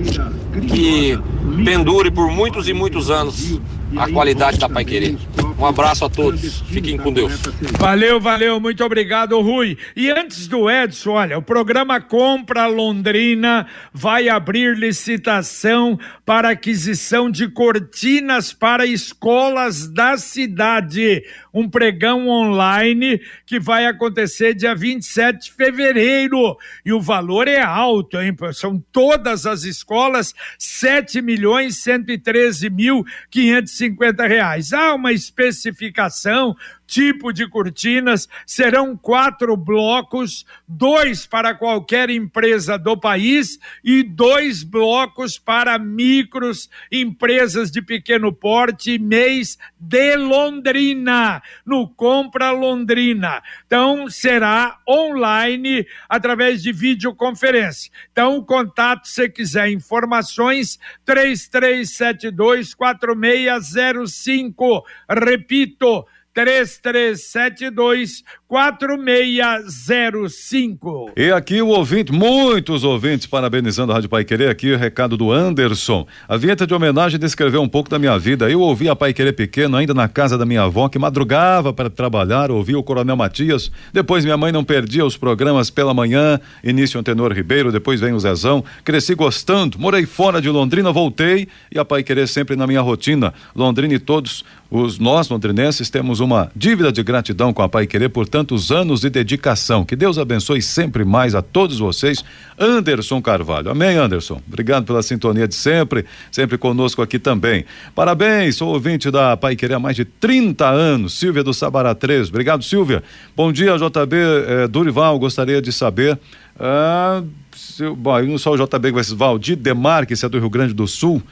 que 0.69 1.19
pendure 1.65 2.11
por 2.11 2.31
muitos 2.31 2.69
e 2.69 2.73
muitos 2.73 3.11
anos 3.11 3.61
a 3.97 4.11
qualidade 4.11 4.59
da 4.59 4.69
Pai 4.69 4.85
Querer. 4.85 5.17
Um 5.65 5.69
abraço 5.69 6.05
a 6.05 6.11
todos. 6.11 6.61
Fiquem 6.69 6.99
com 6.99 7.11
Deus. 7.11 7.41
Valeu, 7.79 8.21
valeu. 8.21 8.61
Muito 8.61 8.85
obrigado, 8.85 9.41
Rui. 9.41 9.79
E 9.97 10.11
antes 10.11 10.47
do 10.47 10.71
Edson, 10.71 11.13
olha, 11.13 11.39
o 11.39 11.43
programa 11.43 12.03
Compra 12.03 12.67
Londrina 12.67 13.67
vai 13.91 14.29
abrir 14.29 14.77
licitação 14.77 15.99
para 16.23 16.51
aquisição 16.51 17.31
de 17.31 17.49
cortinas 17.49 18.53
para 18.53 18.85
escolas 18.85 19.89
da 19.89 20.19
cidade. 20.19 21.25
Um 21.55 21.67
pregão 21.67 22.29
online 22.29 23.23
que 23.47 23.59
vai 23.59 23.87
acontecer 23.87 24.53
dia 24.53 24.75
27 24.75 25.45
de 25.45 25.53
fevereiro. 25.53 26.59
E 26.85 26.93
o 26.93 27.01
valor 27.01 27.49
é 27.49 27.63
alto, 27.63 28.21
hein? 28.21 28.37
São 28.53 28.85
todas 28.93 29.47
as 29.47 29.63
escolas, 29.63 30.35
7 30.59 31.23
milhões 31.23 31.79
113 31.79 32.69
mil 32.69 33.03
550 33.31 34.27
reais. 34.27 34.71
Há 34.75 34.95
uma 34.95 35.13
especificação 35.57 36.57
tipo 36.87 37.33
de 37.33 37.49
cortinas, 37.49 38.29
serão 38.47 38.97
quatro 38.97 39.57
blocos, 39.57 40.47
dois 40.67 41.27
para 41.27 41.55
qualquer 41.55 42.11
empresa 42.11 42.79
do 42.79 42.97
país 42.97 43.59
e 43.83 44.03
dois 44.03 44.63
blocos 44.63 45.39
para 45.39 45.79
micros, 45.79 46.71
empresas 46.91 47.71
de 47.71 47.83
pequeno 47.83 48.33
porte, 48.33 48.99
mês 48.99 49.59
de 49.79 50.17
Londrina, 50.17 51.43
no 51.65 51.89
Compra 51.89 52.51
Londrina. 52.51 53.43
Então, 53.67 54.09
será 54.09 54.79
online 54.89 55.87
através 56.09 56.63
de 56.63 56.73
videoconferência. 56.73 57.93
Então, 58.13 58.43
contato 58.43 59.09
se 59.09 59.29
quiser 59.29 59.71
informações, 59.71 60.79
3372 61.05 62.75
4605. 62.75 64.85
Repito, 65.09 66.07
3372 66.35 68.23
4605. 68.49 71.13
E 71.17 71.31
aqui 71.31 71.63
o 71.63 71.69
ouvinte, 71.69 72.13
muitos 72.13 72.83
ouvintes 72.85 73.27
parabenizando 73.27 73.93
a 73.93 73.95
Rádio 73.95 74.11
Pai 74.11 74.25
Querer, 74.25 74.51
aqui 74.51 74.73
o 74.73 74.77
recado 74.77 75.17
do 75.17 75.31
Anderson. 75.33 76.05
A 76.29 76.37
vinheta 76.37 76.67
de 76.67 76.75
homenagem 76.75 77.21
descreveu 77.21 77.63
um 77.63 77.69
pouco 77.69 77.89
da 77.89 77.97
minha 77.99 78.19
vida. 78.19 78.51
Eu 78.51 78.61
ouvi 78.61 78.87
a 78.89 78.97
Pai 78.97 79.13
Querer 79.13 79.33
pequeno, 79.33 79.77
ainda 79.77 79.95
na 79.95 80.09
casa 80.09 80.37
da 80.37 80.45
minha 80.45 80.63
avó, 80.63 80.89
que 80.89 80.99
madrugava 80.99 81.73
para 81.73 81.89
trabalhar, 81.89 82.51
ouvia 82.51 82.77
o 82.79 82.83
Coronel 82.83 83.17
Matias. 83.17 83.71
Depois 83.93 84.25
minha 84.25 84.37
mãe 84.37 84.51
não 84.51 84.65
perdia 84.65 85.05
os 85.05 85.17
programas 85.17 85.71
pela 85.71 85.95
manhã, 85.95 86.41
início 86.63 86.99
Antenor 86.99 87.33
Ribeiro, 87.33 87.71
depois 87.71 88.01
vem 88.01 88.13
o 88.13 88.19
Zezão. 88.19 88.65
Cresci 88.85 89.15
gostando, 89.15 89.79
morei 89.79 90.05
fora 90.05 90.41
de 90.41 90.49
Londrina, 90.49 90.91
voltei 90.91 91.47
e 91.73 91.79
a 91.79 91.85
Pai 91.85 92.03
Querer 92.03 92.27
sempre 92.27 92.57
na 92.57 92.67
minha 92.67 92.81
rotina. 92.81 93.33
Londrina 93.55 93.95
e 93.95 93.99
todos 93.99 94.45
os 94.71 94.99
nós 94.99 95.29
londrinenses 95.29 95.91
temos 95.91 96.21
uma 96.21 96.51
dívida 96.55 96.91
de 96.91 97.03
gratidão 97.03 97.53
com 97.53 97.63
a 97.63 97.69
Pai 97.69 97.87
Querer, 97.87 98.09
portanto 98.09 98.45
tantos 98.45 98.71
anos 98.71 99.01
de 99.01 99.09
dedicação. 99.09 99.85
Que 99.85 99.97
Deus 99.97 100.19
abençoe 100.19 100.61
sempre 100.61 101.05
mais 101.05 101.35
a 101.35 101.41
todos 101.41 101.79
vocês. 101.79 102.25
Anderson 102.59 103.23
Carvalho. 103.23 103.71
Amém, 103.71 103.97
Anderson. 103.97 104.41
Obrigado 104.47 104.85
pela 104.85 105.03
sintonia 105.03 105.49
de 105.49 105.55
sempre, 105.55 106.05
sempre 106.31 106.59
conosco 106.59 107.01
aqui 107.01 107.19
também. 107.19 107.65
Parabéns, 107.95 108.57
sou 108.57 108.69
ouvinte 108.69 109.11
da 109.11 109.37
Pai 109.37 109.57
Querer 109.57 109.75
há 109.75 109.79
mais 109.79 109.97
de 109.97 110.05
30 110.05 110.69
anos. 110.69 111.15
Silvia 111.15 111.43
do 111.43 111.55
Sabará 111.55 111.95
3. 111.95 112.29
Obrigado, 112.29 112.63
Silvia. 112.63 113.03
Bom 113.35 113.51
dia, 113.51 113.77
JB 113.77 114.17
eh, 114.17 114.69
Durival. 114.69 115.19
Gostaria 115.19 115.63
de 115.63 115.73
saber. 115.73 116.19
Ah, 116.59 117.23
se, 117.57 117.89
bom, 117.89 118.21
não 118.23 118.39
só 118.39 118.53
o 118.53 118.57
JB, 118.57 118.93
mas 118.93 119.11
Valdir 119.11 119.57
Demarque, 119.57 120.15
é 120.15 120.29
do 120.29 120.39
Rio 120.39 120.51
Grande 120.51 120.75
do 120.75 120.87
Sul. 120.87 121.23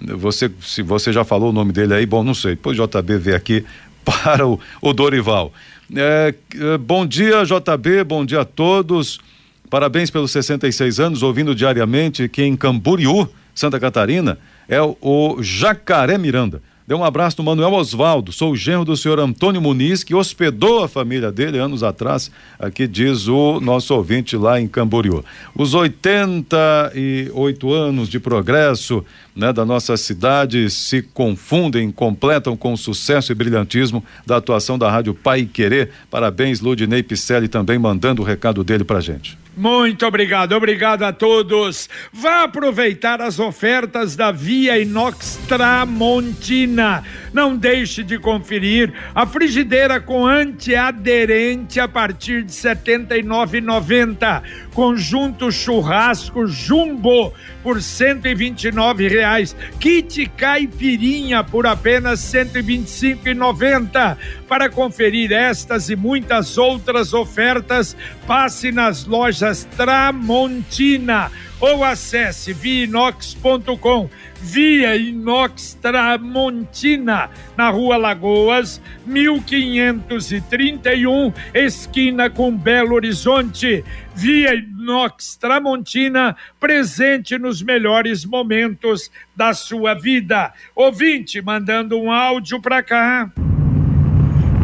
Você, 0.00 0.50
se 0.60 0.82
você 0.82 1.12
já 1.12 1.24
falou 1.24 1.50
o 1.50 1.52
nome 1.52 1.72
dele 1.72 1.94
aí, 1.94 2.06
bom, 2.06 2.24
não 2.24 2.34
sei. 2.34 2.52
Depois 2.52 2.78
o 2.78 2.86
JB 2.86 3.18
vê 3.18 3.34
aqui 3.34 3.64
para 4.04 4.46
o, 4.46 4.58
o 4.80 4.92
Dorival. 4.92 5.52
É, 5.94 6.34
é, 6.54 6.78
bom 6.78 7.06
dia, 7.06 7.44
JB, 7.44 8.04
bom 8.04 8.24
dia 8.24 8.40
a 8.40 8.44
todos. 8.44 9.20
Parabéns 9.68 10.10
pelos 10.10 10.30
66 10.30 11.00
anos, 11.00 11.22
ouvindo 11.22 11.54
diariamente 11.54 12.28
que 12.28 12.42
em 12.42 12.56
Camboriú, 12.56 13.28
Santa 13.54 13.78
Catarina, 13.78 14.38
é 14.68 14.80
o, 14.80 14.96
o 15.00 15.42
Jacaré 15.42 16.18
Miranda. 16.18 16.62
Dê 16.86 16.94
um 16.94 17.04
abraço 17.04 17.36
no 17.38 17.44
Manuel 17.44 17.74
Osvaldo, 17.74 18.32
sou 18.32 18.52
o 18.52 18.56
genro 18.56 18.84
do 18.84 18.96
senhor 18.96 19.20
Antônio 19.20 19.62
Muniz, 19.62 20.02
que 20.02 20.16
hospedou 20.16 20.82
a 20.82 20.88
família 20.88 21.30
dele 21.30 21.58
anos 21.58 21.84
atrás, 21.84 22.28
aqui 22.58 22.88
diz 22.88 23.28
o 23.28 23.60
nosso 23.60 23.94
ouvinte 23.94 24.36
lá 24.36 24.60
em 24.60 24.66
Camboriú. 24.66 25.24
Os 25.54 25.74
88 25.74 27.72
anos 27.72 28.08
de 28.08 28.18
progresso 28.18 29.04
né, 29.34 29.52
da 29.52 29.64
nossa 29.64 29.96
cidade 29.96 30.68
se 30.70 31.02
confundem, 31.02 31.90
completam 31.92 32.56
com 32.56 32.72
o 32.72 32.78
sucesso 32.78 33.30
e 33.30 33.34
brilhantismo 33.34 34.04
da 34.26 34.38
atuação 34.38 34.76
da 34.76 34.90
Rádio 34.90 35.14
Pai 35.14 35.44
Querer. 35.44 35.90
Parabéns, 36.10 36.60
Ludinei 36.60 37.02
Picelli, 37.02 37.46
também 37.46 37.78
mandando 37.78 38.22
o 38.22 38.24
recado 38.24 38.64
dele 38.64 38.82
pra 38.82 39.00
gente. 39.00 39.41
Muito 39.54 40.06
obrigado, 40.06 40.52
obrigado 40.52 41.02
a 41.02 41.12
todos. 41.12 41.88
Vá 42.10 42.44
aproveitar 42.44 43.20
as 43.20 43.38
ofertas 43.38 44.16
da 44.16 44.32
Via 44.32 44.78
Inox 44.78 45.38
Tramontina. 45.46 47.04
Não 47.32 47.56
deixe 47.56 48.02
de 48.02 48.18
conferir 48.18 48.92
a 49.14 49.24
frigideira 49.26 50.00
com 50.00 50.26
antiaderente 50.26 51.80
a 51.80 51.88
partir 51.88 52.42
de 52.42 52.52
R$ 52.52 52.74
79,90. 52.74 54.42
Conjunto 54.74 55.50
churrasco 55.50 56.46
jumbo 56.46 57.32
por 57.62 57.80
129 57.80 59.08
reais. 59.08 59.56
Kit 59.80 60.26
caipirinha 60.36 61.42
por 61.42 61.66
apenas 61.66 62.32
R$ 62.32 62.44
125,90. 62.44 64.16
Para 64.48 64.68
conferir 64.68 65.32
estas 65.32 65.88
e 65.88 65.96
muitas 65.96 66.58
outras 66.58 67.14
ofertas, 67.14 67.96
passe 68.26 68.70
nas 68.70 69.06
lojas 69.06 69.66
Tramontina 69.76 71.30
ou 71.62 71.82
acesse 71.84 72.52
viinox.com. 72.52 74.10
Via 74.40 74.96
Inox 74.96 75.78
Tramontina, 75.80 77.30
na 77.56 77.70
Rua 77.70 77.96
Lagoas, 77.96 78.82
1531, 79.06 81.32
esquina 81.54 82.28
com 82.28 82.56
Belo 82.56 82.96
Horizonte. 82.96 83.84
Via 84.12 84.56
Inox 84.56 85.36
Tramontina, 85.36 86.36
presente 86.58 87.38
nos 87.38 87.62
melhores 87.62 88.24
momentos 88.24 89.12
da 89.36 89.54
sua 89.54 89.94
vida. 89.94 90.52
Ouvinte, 90.74 91.40
mandando 91.40 91.96
um 91.96 92.10
áudio 92.10 92.60
para 92.60 92.82
cá. 92.82 93.30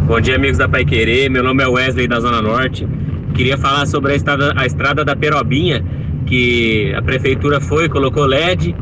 Bom 0.08 0.20
dia, 0.20 0.34
amigos 0.34 0.58
da 0.58 0.68
Pai 0.68 0.84
Querer. 0.84 1.30
Meu 1.30 1.44
nome 1.44 1.62
é 1.62 1.68
Wesley 1.68 2.08
da 2.08 2.18
Zona 2.18 2.42
Norte. 2.42 2.84
Queria 3.36 3.56
falar 3.56 3.86
sobre 3.86 4.14
a 4.14 4.16
estrada, 4.16 4.52
a 4.56 4.66
estrada 4.66 5.04
da 5.04 5.14
Perobinha, 5.14 5.84
que 6.28 6.94
a 6.94 7.00
prefeitura 7.00 7.60
foi, 7.60 7.88
colocou 7.88 8.26
LED 8.26 8.76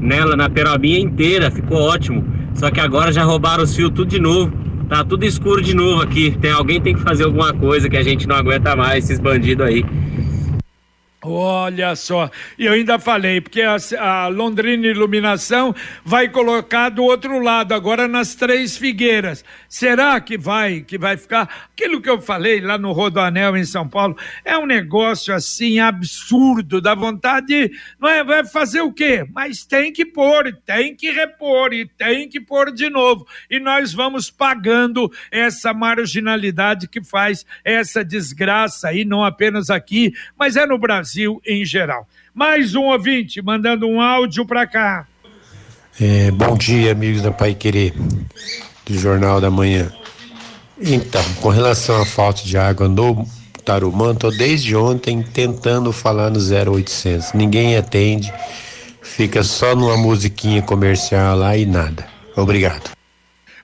nela 0.00 0.36
na 0.36 0.50
Perobinha 0.50 0.98
inteira, 0.98 1.50
ficou 1.50 1.78
ótimo. 1.78 2.24
Só 2.54 2.70
que 2.70 2.80
agora 2.80 3.12
já 3.12 3.22
roubaram 3.22 3.62
os 3.62 3.74
fios 3.74 3.90
tudo 3.90 4.06
de 4.06 4.20
novo. 4.20 4.52
Tá 4.88 5.04
tudo 5.04 5.24
escuro 5.24 5.62
de 5.62 5.74
novo 5.74 6.02
aqui. 6.02 6.36
Tem 6.40 6.50
alguém 6.50 6.80
tem 6.80 6.94
que 6.94 7.00
fazer 7.00 7.24
alguma 7.24 7.52
coisa 7.52 7.88
que 7.88 7.96
a 7.96 8.02
gente 8.02 8.26
não 8.26 8.36
aguenta 8.36 8.74
mais 8.74 9.04
esses 9.04 9.20
bandidos 9.20 9.64
aí. 9.66 9.84
Olha 11.20 11.96
só, 11.96 12.30
e 12.56 12.66
eu 12.66 12.72
ainda 12.72 12.96
falei, 12.96 13.40
porque 13.40 13.60
a, 13.60 13.76
a, 13.98 14.28
Londrina 14.28 14.86
Iluminação 14.86 15.74
vai 16.04 16.28
colocar 16.28 16.90
do 16.90 17.02
outro 17.02 17.40
lado, 17.40 17.74
agora 17.74 18.06
nas 18.06 18.36
Três 18.36 18.76
Figueiras. 18.76 19.44
Será 19.68 20.20
que 20.20 20.38
vai, 20.38 20.80
que 20.80 20.96
vai 20.96 21.16
ficar? 21.16 21.68
Aquilo 21.72 22.00
que 22.00 22.08
eu 22.08 22.22
falei 22.22 22.60
lá 22.60 22.78
no 22.78 22.92
Rodoanel 22.92 23.56
em 23.56 23.64
São 23.64 23.88
Paulo, 23.88 24.16
é 24.44 24.56
um 24.56 24.64
negócio 24.64 25.34
assim 25.34 25.80
absurdo, 25.80 26.80
dá 26.80 26.94
vontade, 26.94 27.72
não 27.98 28.08
é? 28.08 28.22
Vai 28.22 28.46
fazer 28.46 28.82
o 28.82 28.92
quê? 28.92 29.26
Mas 29.34 29.66
tem 29.66 29.92
que 29.92 30.06
pôr, 30.06 30.56
tem 30.64 30.94
que 30.94 31.10
repor 31.10 31.72
e 31.72 31.84
tem 31.84 32.28
que 32.28 32.40
pôr 32.40 32.70
de 32.70 32.88
novo. 32.88 33.26
E 33.50 33.58
nós 33.58 33.92
vamos 33.92 34.30
pagando 34.30 35.12
essa 35.32 35.74
marginalidade 35.74 36.86
que 36.86 37.02
faz 37.02 37.44
essa 37.64 38.04
desgraça 38.04 38.86
aí, 38.86 39.04
não 39.04 39.24
apenas 39.24 39.68
aqui, 39.68 40.14
mas 40.38 40.54
é 40.54 40.64
no 40.64 40.78
Brasil 40.78 41.08
Brasil 41.18 41.42
em 41.44 41.64
geral. 41.64 42.06
Mais 42.32 42.76
um 42.76 42.84
ouvinte 42.84 43.42
mandando 43.42 43.88
um 43.88 44.00
áudio 44.00 44.46
para 44.46 44.66
cá. 44.66 45.06
É, 46.00 46.30
bom 46.30 46.56
dia, 46.56 46.92
amigos 46.92 47.22
da 47.22 47.32
Pai 47.32 47.54
Querer, 47.54 47.92
do 48.86 48.96
Jornal 48.96 49.40
da 49.40 49.50
Manhã. 49.50 49.92
Então, 50.80 51.24
com 51.40 51.48
relação 51.48 52.00
à 52.00 52.06
falta 52.06 52.44
de 52.44 52.56
água 52.56 52.88
no 52.88 53.26
Tarumã, 53.64 54.12
estou 54.12 54.30
desde 54.30 54.76
ontem 54.76 55.20
tentando 55.22 55.92
falar 55.92 56.30
no 56.30 56.38
0800. 56.38 57.32
Ninguém 57.32 57.76
atende, 57.76 58.32
fica 59.02 59.42
só 59.42 59.74
numa 59.74 59.96
musiquinha 59.96 60.62
comercial 60.62 61.36
lá 61.36 61.56
e 61.56 61.66
nada. 61.66 62.06
Obrigado. 62.36 62.97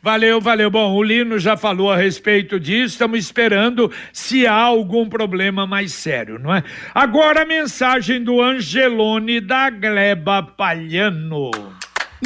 Valeu, 0.05 0.39
valeu. 0.39 0.71
Bom, 0.71 0.93
o 0.93 1.03
Lino 1.03 1.39
já 1.39 1.57
falou 1.57 1.91
a 1.91 1.97
respeito 1.97 2.61
disso, 2.61 2.93
estamos 2.93 3.19
esperando 3.19 3.91
se 4.13 4.47
há 4.47 4.53
algum 4.53 5.09
problema 5.09 5.67
mais 5.67 5.95
sério, 5.95 6.39
não 6.39 6.55
é? 6.55 6.63
Agora 6.95 7.41
a 7.41 7.47
mensagem 7.47 8.23
do 8.23 8.43
Angelone 8.43 9.41
da 9.41 9.71
Gleba 9.71 10.43
Palhano. 10.43 11.51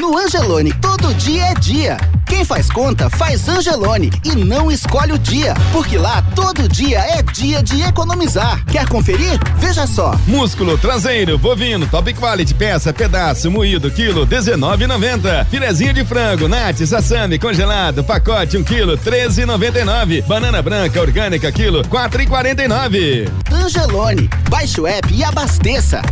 No 0.01 0.17
Angelone, 0.17 0.73
todo 0.75 1.13
dia 1.15 1.47
é 1.47 1.55
dia. 1.55 1.97
Quem 2.25 2.45
faz 2.45 2.71
conta, 2.71 3.11
faz 3.11 3.49
Angelone 3.49 4.13
e 4.25 4.37
não 4.37 4.71
escolhe 4.71 5.13
o 5.13 5.19
dia, 5.19 5.55
porque 5.73 5.99
lá 5.99 6.23
todo 6.37 6.69
dia 6.69 7.01
é 7.01 7.21
dia 7.21 7.61
de 7.65 7.83
economizar. 7.83 8.65
Quer 8.67 8.89
conferir? 8.89 9.41
Veja 9.57 9.89
só. 9.89 10.15
Músculo 10.25 10.79
traseiro, 10.79 11.37
bovino, 11.37 11.85
top 11.89 12.15
quality, 12.15 12.55
peça, 12.55 12.93
pedaço, 12.93 13.51
moído, 13.51 13.91
quilo, 13.91 14.25
19,90. 14.25 15.47
Filezinho 15.47 15.93
de 15.93 16.05
frango, 16.05 16.47
nate, 16.47 16.87
sassami, 16.87 17.37
congelado, 17.37 18.05
pacote, 18.05 18.57
1 18.57 18.61
um 18.61 18.63
quilo, 18.65 18.97
13,99. 18.97 20.23
Banana 20.27 20.63
branca, 20.63 21.01
orgânica, 21.01 21.51
quilo, 21.51 21.83
4,49. 21.83 23.29
Angelone, 23.51 24.31
baixe 24.49 24.81
o 24.81 24.87
app 24.87 25.13
e 25.13 25.25
abasteça. 25.25 26.03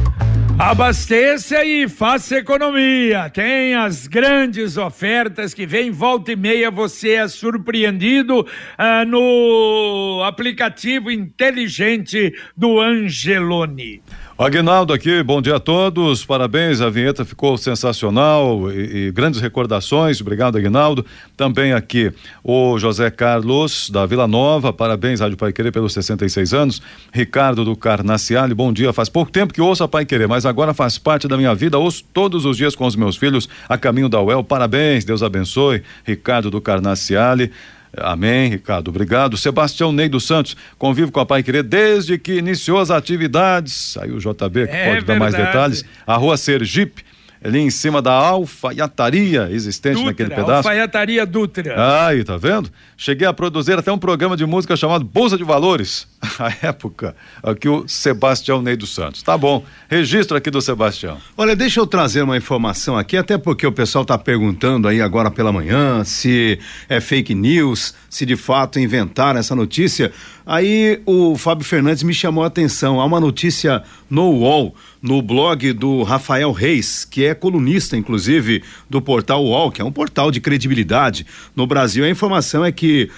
Abasteça 0.59 1.63
e 1.67 1.87
faça 1.87 2.39
economia. 2.39 3.29
Tem 3.29 3.75
as 3.75 4.07
grandes 4.07 4.79
ofertas 4.79 5.53
que 5.53 5.67
vem 5.67 5.91
volta 5.91 6.33
e 6.33 6.37
meia. 6.37 6.71
Você 6.71 7.11
é 7.11 7.29
surpreendido 7.29 8.47
ah, 8.79 9.05
no 9.05 10.23
aplicativo 10.25 11.11
inteligente 11.11 12.35
do 12.57 12.81
Angelone. 12.81 14.01
Aguinaldo 14.39 14.93
aqui, 14.93 15.23
bom 15.23 15.41
dia 15.41 15.57
a 15.57 15.59
todos, 15.59 16.23
parabéns, 16.23 16.83
a 16.83 16.91
vinheta 16.91 17.25
ficou 17.25 17.57
sensacional 17.57 18.71
e, 18.71 19.07
e, 19.07 19.11
grandes 19.11 19.41
recordações, 19.41 20.21
obrigado 20.21 20.59
Aguinaldo. 20.59 21.07
Também 21.35 21.73
aqui 21.73 22.13
o 22.45 22.79
José 22.79 23.11
Carlos 23.11 23.89
da 23.89 24.05
Vila 24.05 24.29
Nova, 24.29 24.75
parabéns 24.75 25.21
Rádio 25.21 25.39
Pai 25.39 25.55
Querer 25.55 25.73
pelos 25.73 25.95
66 25.95 26.53
anos. 26.53 26.83
Ricardo 27.15 27.65
do 27.65 27.75
Carnaciale, 27.75 28.53
bom 28.53 28.75
dia, 28.75 28.93
faz 28.93 29.09
pouco 29.09 29.33
tempo 29.33 29.55
que 29.55 29.61
ouço 29.63 29.83
a 29.83 29.89
Pai 29.89 30.05
Querer, 30.05 30.29
mas 30.29 30.45
agora 30.45 30.75
faz 30.75 30.99
parte 30.99 31.27
da 31.27 31.39
minha 31.39 31.55
vida, 31.55 31.79
ouço 31.79 32.05
todos 32.13 32.45
os 32.45 32.59
dias 32.59 32.77
com 32.77 32.85
os 32.85 32.95
meus 32.95 33.17
filhos 33.17 33.49
a 33.67 33.79
caminho 33.79 34.11
da 34.11 34.21
UEL, 34.21 34.45
parabéns, 34.45 35.03
Deus 35.03 35.23
abençoe. 35.23 35.83
Ricardo 36.05 36.51
do 36.51 36.61
Carnaciale. 36.61 37.53
Amém, 37.99 38.51
Ricardo. 38.51 38.89
Obrigado. 38.89 39.37
Sebastião 39.37 39.93
Ney 39.93 40.09
dos 40.09 40.27
Santos, 40.27 40.57
convivo 40.79 41.11
com 41.11 41.21
a 41.21 41.27
Pai 41.27 41.43
Querer 41.43 41.63
desde 41.63 42.19
que 42.19 42.35
iniciou 42.35 42.79
as 42.79 42.91
atividades. 42.91 43.97
Aí 43.99 44.11
o 44.11 44.19
JB 44.19 44.67
que 44.67 44.73
é 44.73 44.85
pode 44.85 45.05
verdade. 45.05 45.05
dar 45.07 45.19
mais 45.19 45.35
detalhes. 45.35 45.85
A 46.07 46.17
rua 46.17 46.37
Sergipe, 46.37 47.03
ali 47.43 47.61
em 47.61 47.71
cima 47.71 48.03
da 48.03 48.13
alfaiataria 48.13 49.49
existente 49.51 49.95
Dutra, 49.95 50.11
naquele 50.11 50.31
pedaço. 50.31 50.53
Alfaiataria 50.69 51.25
Dutra. 51.27 52.07
Aí, 52.07 52.25
tá 52.25 52.37
vendo? 52.37 52.71
Cheguei 52.97 53.27
a 53.27 53.33
produzir 53.33 53.79
até 53.79 53.93
um 53.93 53.99
programa 53.99 54.37
de 54.37 54.45
música 54.47 54.77
chamado 54.77 55.05
Bolsa 55.05 55.37
de 55.37 55.45
Valores, 55.45 56.09
a 56.39 56.67
época, 56.67 57.15
aqui 57.43 57.69
o 57.69 57.87
Sebastião 57.87 58.61
Ney 58.63 58.77
dos 58.77 58.95
Santos. 58.95 59.23
Tá 59.23 59.37
bom, 59.37 59.65
registro 59.89 60.37
aqui 60.37 60.51
do 60.51 60.61
Sebastião. 60.61 61.19
Olha, 61.37 61.55
deixa 61.55 61.81
eu 61.81 61.87
trazer 61.87 62.23
uma 62.23 62.37
informação 62.37 62.97
aqui, 62.97 63.17
até 63.17 63.39
porque 63.39 63.67
o 63.67 63.73
pessoal 63.73 64.05
tá 64.05 64.19
perguntando 64.19 64.89
aí 64.89 65.01
agora 65.01 65.31
pela 65.31 65.53
manhã 65.53 66.05
se 66.05 66.59
é 66.89 67.01
fake 67.01 67.35
news, 67.35 67.95
se 68.09 68.27
de 68.27 68.37
fato 68.37 68.79
inventaram 68.79 69.39
essa 69.39 69.55
notícia. 69.55 70.13
Aí 70.45 71.03
o 71.05 71.37
Fábio 71.37 71.65
Fernandes 71.65 72.05
me 72.05 72.15
chamou 72.15 72.45
a 72.45 72.47
atenção. 72.47 73.01
Há 73.01 73.05
uma 73.05 73.19
notícia 73.19 73.83
no 74.09 74.31
UOL, 74.31 74.77
no 75.03 75.21
blog 75.21 75.73
do 75.73 76.05
Rafael 76.05 76.53
Reis, 76.53 77.05
que 77.05 77.25
é 77.25 77.35
colunista, 77.35 77.97
inclusive, 77.97 78.63
do 78.89 79.03
portal 79.03 79.45
UOL, 79.45 79.73
que 79.73 79.83
é 79.83 79.85
um 79.85 79.91
portal 79.91 80.31
de 80.31 80.41
credibilidade 80.41 81.27
no 81.55 81.67
Brasil. 81.67 82.05
A 82.05 82.09
informação 82.09 82.65
é 82.65 82.71
que 82.71 83.11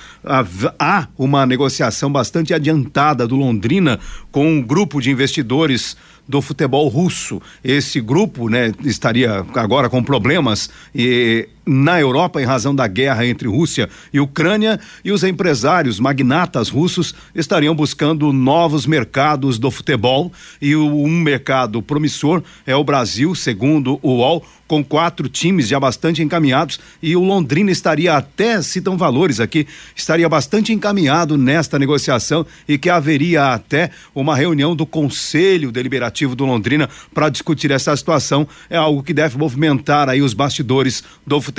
há 0.79 1.09
uma 1.17 1.47
negociação 1.47 2.11
bastante 2.11 2.53
adiantada 2.53 3.27
do 3.27 3.37
Londrina 3.37 3.99
com 4.31 4.47
um 4.47 4.63
grupo 4.63 5.01
de 5.01 5.11
investidores 5.11 5.97
do 6.29 6.43
futebol 6.43 6.87
russo. 6.89 7.41
Esse 7.65 8.01
grupo, 8.01 8.49
né, 8.51 8.73
estaria 8.85 9.45
agora 9.55 9.89
com 9.89 10.03
problemas 10.03 10.69
e 10.95 11.49
na 11.69 12.01
Europa 12.01 12.41
em 12.41 12.47
razão 12.47 12.75
da 12.75 12.87
guerra 12.87 13.27
entre 13.27 13.47
Rússia 13.47 13.91
e 14.13 14.19
Ucrânia 14.19 14.81
e 15.05 15.13
os 15.13 15.23
empresários 15.23 16.01
magnatas 16.01 16.71
russos 16.71 17.15
estariam 17.35 17.75
buscando 17.75 18.33
novos 18.33 18.87
mercados 18.87 19.59
do 19.59 19.71
futebol 19.71 20.33
e 20.63 20.75
um 20.75 21.21
mercado 21.21 21.83
promissor 21.83 22.43
é 22.67 22.75
o 22.75 22.83
Brasil, 22.83 23.35
segundo 23.35 23.99
o 24.03 24.15
UOL, 24.15 24.43
com 24.67 24.85
quatro 24.85 25.29
times 25.29 25.67
já 25.67 25.81
bastante 25.81 26.23
encaminhados 26.23 26.79
e 27.03 27.17
o 27.17 27.23
Londrina 27.23 27.71
estaria 27.71 28.15
até, 28.15 28.61
citam 28.61 28.99
valores 28.99 29.41
aqui, 29.41 29.67
estaria 29.97 30.29
bastante 30.29 30.75
encaminhado 30.75 31.39
nesta 31.39 31.79
negociação 31.79 32.45
e 32.69 32.77
que 32.77 32.91
haveria 32.91 33.55
até 33.55 33.91
uma 34.15 34.37
reunião 34.37 34.77
do 34.77 34.85
Conselho 34.85 35.73
Deliberativo 35.73 36.37
do 36.37 36.45
Londrina 36.45 36.89
para 37.15 37.31
discutir 37.31 37.71
essa 37.71 37.97
situação. 37.97 38.47
É 38.69 38.77
algo 38.77 39.03
que 39.03 39.15
deve 39.15 39.39
movimentar 39.39 40.09
aí 40.09 40.21
os 40.21 40.35
bastidores 40.35 41.03
do 41.27 41.41
futebol 41.41 41.58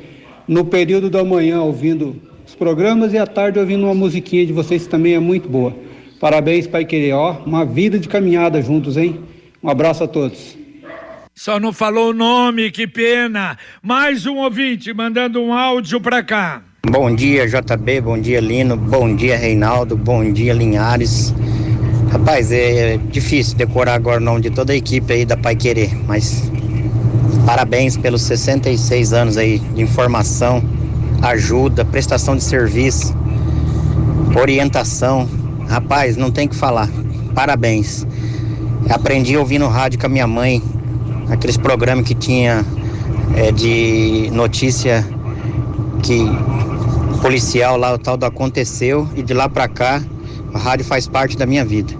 No 0.47 0.63
período 0.63 1.10
da 1.10 1.25
manhã 1.25 1.62
ouvindo 1.62 2.15
os 2.47 2.55
programas 2.55 3.13
e 3.13 3.17
à 3.17 3.27
tarde 3.27 3.60
ouvindo 3.60 3.83
uma 3.83 3.93
musiquinha 3.93 4.45
de 4.45 4.53
vocês 4.53 4.83
que 4.83 4.89
também 4.89 5.13
é 5.13 5.19
muito 5.19 5.49
boa. 5.49 5.75
Parabéns, 6.21 6.65
Pai 6.65 6.86
Querer. 6.86 7.12
Ó, 7.12 7.36
uma 7.45 7.65
vida 7.65 7.99
de 7.99 8.07
caminhada 8.07 8.62
juntos, 8.62 8.95
hein? 8.95 9.19
Um 9.62 9.69
abraço 9.69 10.05
a 10.05 10.07
todos. 10.07 10.57
Só 11.38 11.60
não 11.60 11.71
falou 11.71 12.10
o 12.10 12.13
nome, 12.13 12.71
que 12.71 12.88
pena. 12.88 13.60
Mais 13.80 14.26
um 14.26 14.38
ouvinte 14.38 14.91
mandando 14.91 15.39
um 15.39 15.54
áudio 15.54 16.02
pra 16.02 16.23
cá. 16.23 16.63
Bom 16.89 17.13
dia, 17.13 17.47
JB, 17.47 18.02
bom 18.02 18.19
dia, 18.19 18.39
Lino, 18.39 18.76
bom 18.76 19.15
dia, 19.15 19.38
Reinaldo, 19.38 19.95
bom 19.95 20.34
dia, 20.34 20.52
Linhares. 20.52 21.36
Rapaz, 22.12 22.52
é 22.52 22.97
difícil 23.12 23.56
decorar 23.56 23.93
agora 23.93 24.19
o 24.19 24.23
nome 24.23 24.41
de 24.41 24.50
toda 24.50 24.73
a 24.73 24.76
equipe 24.76 25.13
aí 25.13 25.26
da 25.26 25.38
Pai 25.38 25.56
Querer, 25.56 25.93
mas 26.08 26.52
parabéns 27.45 27.95
pelos 27.95 28.23
66 28.23 29.13
anos 29.13 29.38
aí 29.38 29.60
de 29.60 29.84
informação, 29.84 30.63
ajuda, 31.21 31.86
prestação 31.86 32.36
de 32.36 32.43
serviço, 32.43 33.15
orientação. 34.36 35.30
Rapaz, 35.69 36.17
não 36.17 36.32
tem 36.32 36.47
que 36.47 36.56
falar. 36.56 36.89
Parabéns. 37.36 38.08
Aprendi 38.89 39.38
ouvindo 39.38 39.67
rádio 39.67 40.00
com 40.00 40.08
a 40.08 40.10
minha 40.10 40.26
mãe, 40.26 40.63
aqueles 41.29 41.57
programas 41.57 42.05
que 42.05 42.15
tinha 42.15 42.65
é, 43.35 43.51
de 43.51 44.29
notícia 44.31 45.05
que 46.03 46.25
policial 47.21 47.77
lá 47.77 47.93
o 47.93 47.97
tal 47.97 48.15
do 48.15 48.25
aconteceu 48.25 49.07
e 49.15 49.21
de 49.21 49.33
lá 49.33 49.49
pra 49.49 49.67
cá 49.67 50.01
a 50.53 50.57
rádio 50.57 50.85
faz 50.85 51.07
parte 51.07 51.37
da 51.37 51.45
minha 51.45 51.65
vida. 51.65 51.93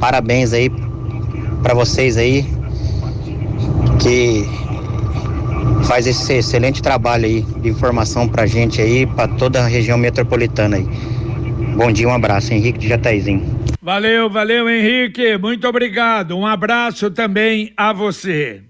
Parabéns 0.00 0.52
aí 0.52 0.70
pra 1.62 1.74
vocês 1.74 2.16
aí 2.16 2.44
que 4.00 4.46
faz 5.84 6.06
esse 6.06 6.34
excelente 6.34 6.82
trabalho 6.82 7.26
aí 7.26 7.42
de 7.62 7.68
informação 7.68 8.28
pra 8.28 8.46
gente 8.46 8.80
aí, 8.80 9.06
pra 9.06 9.28
toda 9.28 9.62
a 9.62 9.66
região 9.66 9.96
metropolitana 9.96 10.76
aí. 10.76 10.86
Bom 11.76 11.92
dia, 11.92 12.08
um 12.08 12.12
abraço, 12.12 12.52
Henrique 12.52 12.78
de 12.78 12.88
Jataizinho. 12.88 13.42
Valeu, 13.86 14.28
valeu, 14.28 14.68
Henrique. 14.68 15.38
Muito 15.38 15.68
obrigado. 15.68 16.36
Um 16.36 16.44
abraço 16.44 17.08
também 17.08 17.72
a 17.76 17.92
você. 17.92 18.60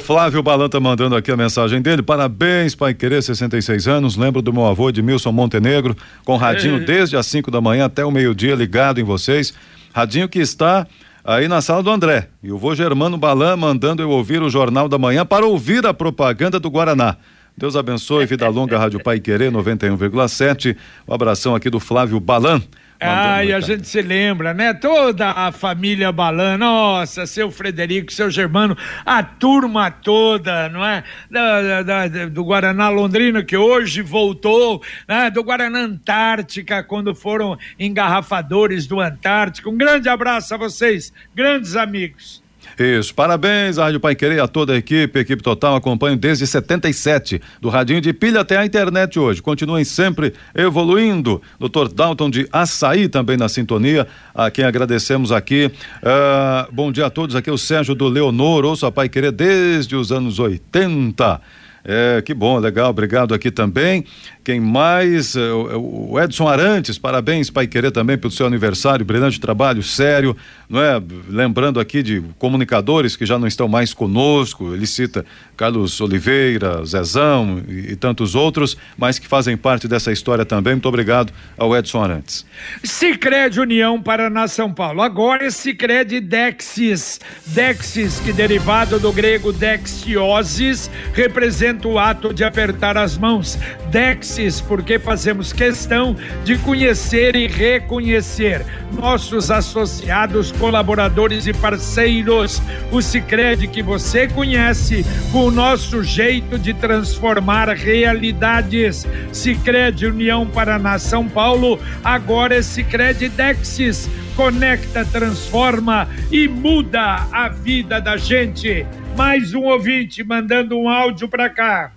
Flávio 0.00 0.42
Balan 0.42 0.68
tá 0.68 0.80
mandando 0.80 1.14
aqui 1.14 1.30
a 1.30 1.36
mensagem 1.36 1.80
dele. 1.80 2.02
Parabéns, 2.02 2.74
Pai 2.74 2.92
Querer, 2.92 3.22
66 3.22 3.86
anos. 3.86 4.16
Lembro 4.16 4.42
do 4.42 4.52
meu 4.52 4.66
avô 4.66 4.88
Edmilson 4.88 5.30
Montenegro, 5.30 5.96
com 6.24 6.36
radinho 6.36 6.78
Ei. 6.78 6.84
desde 6.84 7.16
as 7.16 7.24
5 7.28 7.52
da 7.52 7.60
manhã 7.60 7.84
até 7.84 8.04
o 8.04 8.10
meio-dia 8.10 8.56
ligado 8.56 9.00
em 9.00 9.04
vocês. 9.04 9.54
Radinho 9.94 10.28
que 10.28 10.40
está 10.40 10.88
aí 11.24 11.46
na 11.46 11.62
sala 11.62 11.80
do 11.80 11.90
André. 11.90 12.28
E 12.42 12.50
o 12.50 12.58
vô 12.58 12.74
Germano 12.74 13.16
Balan 13.16 13.56
mandando 13.56 14.02
eu 14.02 14.10
ouvir 14.10 14.42
o 14.42 14.50
Jornal 14.50 14.88
da 14.88 14.98
Manhã 14.98 15.24
para 15.24 15.46
ouvir 15.46 15.86
a 15.86 15.94
propaganda 15.94 16.58
do 16.58 16.68
Guaraná. 16.68 17.16
Deus 17.56 17.76
abençoe, 17.76 18.26
vida 18.26 18.48
longa, 18.48 18.76
Rádio 18.76 19.00
Pai 19.00 19.20
Querer 19.20 19.52
91,7. 19.52 20.76
Um 21.06 21.14
abração 21.14 21.54
aqui 21.54 21.70
do 21.70 21.78
Flávio 21.78 22.18
Balan. 22.18 22.60
Ai, 23.04 23.52
a 23.52 23.60
gente 23.60 23.88
se 23.88 24.00
lembra, 24.02 24.54
né? 24.54 24.72
Toda 24.74 25.30
a 25.30 25.50
família 25.52 26.12
Balan, 26.12 26.58
nossa, 26.58 27.26
seu 27.26 27.50
Frederico, 27.50 28.12
seu 28.12 28.30
Germano, 28.30 28.76
a 29.04 29.22
turma 29.22 29.90
toda, 29.90 30.68
não 30.68 30.84
é? 30.84 31.02
Da- 31.30 31.82
da- 31.82 32.08
da- 32.08 32.26
do 32.26 32.44
Guaraná 32.44 32.88
Londrina, 32.88 33.42
que 33.42 33.56
hoje 33.56 34.02
voltou, 34.02 34.82
né? 35.08 35.30
Do 35.30 35.42
Guaraná 35.42 35.80
Antártica, 35.80 36.82
quando 36.82 37.14
foram 37.14 37.56
engarrafadores 37.78 38.86
do 38.86 39.00
Antártico. 39.00 39.70
Um 39.70 39.76
grande 39.76 40.08
abraço 40.08 40.54
a 40.54 40.56
vocês, 40.56 41.12
grandes 41.34 41.76
amigos. 41.76 42.41
Isso, 42.78 43.14
parabéns 43.14 43.78
à 43.78 43.84
Rádio 43.84 44.00
Pai 44.00 44.14
Querer, 44.14 44.40
a 44.40 44.48
toda 44.48 44.72
a 44.72 44.76
equipe, 44.76 45.18
equipe 45.18 45.42
total, 45.42 45.76
acompanho 45.76 46.16
desde 46.16 46.46
77, 46.46 47.40
do 47.60 47.68
radinho 47.68 48.00
de 48.00 48.12
pilha 48.12 48.40
até 48.40 48.56
a 48.56 48.64
internet 48.64 49.18
hoje. 49.18 49.42
Continuem 49.42 49.84
sempre 49.84 50.32
evoluindo. 50.54 51.40
Doutor 51.58 51.92
Dalton 51.92 52.30
de 52.30 52.48
Açaí 52.52 53.08
também 53.08 53.36
na 53.36 53.48
sintonia, 53.48 54.06
a 54.34 54.50
quem 54.50 54.64
agradecemos 54.64 55.30
aqui. 55.30 55.70
Ah, 56.02 56.68
bom 56.72 56.90
dia 56.90 57.06
a 57.06 57.10
todos, 57.10 57.36
aqui 57.36 57.50
é 57.50 57.52
o 57.52 57.58
Sérgio 57.58 57.94
do 57.94 58.08
Leonor, 58.08 58.64
ouço 58.64 58.86
a 58.86 58.92
Pai 58.92 59.08
Querer 59.08 59.32
desde 59.32 59.94
os 59.94 60.10
anos 60.10 60.38
80. 60.38 61.40
É, 61.84 62.22
que 62.24 62.32
bom, 62.32 62.58
legal, 62.58 62.90
obrigado 62.90 63.34
aqui 63.34 63.50
também. 63.50 64.04
Quem 64.44 64.60
mais? 64.60 65.36
É, 65.36 65.52
O 65.52 66.02
o 66.12 66.20
Edson 66.20 66.46
Arantes, 66.46 66.98
parabéns, 66.98 67.48
Pai 67.48 67.66
Querer, 67.66 67.90
também 67.90 68.18
pelo 68.18 68.30
seu 68.32 68.46
aniversário, 68.46 69.04
brilhante 69.04 69.40
trabalho, 69.40 69.82
sério, 69.82 70.36
não 70.68 70.82
é? 70.82 71.00
Lembrando 71.26 71.80
aqui 71.80 72.02
de 72.02 72.22
comunicadores 72.38 73.16
que 73.16 73.24
já 73.24 73.38
não 73.38 73.46
estão 73.46 73.66
mais 73.66 73.94
conosco, 73.94 74.74
ele 74.74 74.86
cita 74.86 75.24
Carlos 75.56 75.98
Oliveira, 76.00 76.84
Zezão 76.84 77.62
e, 77.66 77.92
e 77.92 77.96
tantos 77.96 78.34
outros, 78.34 78.76
mas 78.98 79.18
que 79.18 79.26
fazem 79.26 79.56
parte 79.56 79.88
dessa 79.88 80.12
história 80.12 80.44
também. 80.44 80.74
Muito 80.74 80.88
obrigado 80.88 81.32
ao 81.56 81.74
Edson 81.74 82.02
Arantes. 82.02 82.44
Sicredi 82.84 83.58
União 83.58 84.02
Paraná 84.02 84.46
São 84.48 84.70
Paulo. 84.72 85.00
Agora 85.00 85.46
é 85.46 85.50
Sicredi 85.50 86.20
Dexis. 86.20 87.20
Dexis, 87.46 88.20
que 88.20 88.32
derivado 88.32 88.98
do 88.98 89.12
grego 89.12 89.50
dexiosis, 89.50 90.90
representa 91.14 91.88
o 91.88 91.98
ato 91.98 92.34
de 92.34 92.44
apertar 92.44 92.98
as 92.98 93.16
mãos. 93.16 93.58
Dexis 93.90 94.31
Dexis, 94.32 94.60
porque 94.62 94.98
fazemos 94.98 95.52
questão 95.52 96.16
de 96.42 96.56
conhecer 96.58 97.36
e 97.36 97.46
reconhecer 97.46 98.64
nossos 98.92 99.50
associados, 99.50 100.50
colaboradores 100.52 101.46
e 101.46 101.52
parceiros. 101.52 102.62
O 102.90 103.02
Sicredi 103.02 103.66
que 103.66 103.82
você 103.82 104.26
conhece, 104.26 105.04
com 105.30 105.46
o 105.46 105.50
nosso 105.50 106.02
jeito 106.02 106.58
de 106.58 106.72
transformar 106.72 107.68
realidades. 107.70 109.06
Sicredi 109.30 110.06
União 110.06 110.46
Paraná 110.46 110.98
São 110.98 111.28
Paulo, 111.28 111.78
agora 112.02 112.56
é 112.56 112.62
Sicredi 112.62 113.28
Dexis. 113.28 114.08
Conecta, 114.34 115.04
transforma 115.04 116.08
e 116.30 116.48
muda 116.48 117.26
a 117.30 117.50
vida 117.50 118.00
da 118.00 118.16
gente. 118.16 118.86
Mais 119.14 119.52
um 119.52 119.64
ouvinte 119.64 120.24
mandando 120.24 120.78
um 120.78 120.88
áudio 120.88 121.28
para 121.28 121.50
cá. 121.50 121.92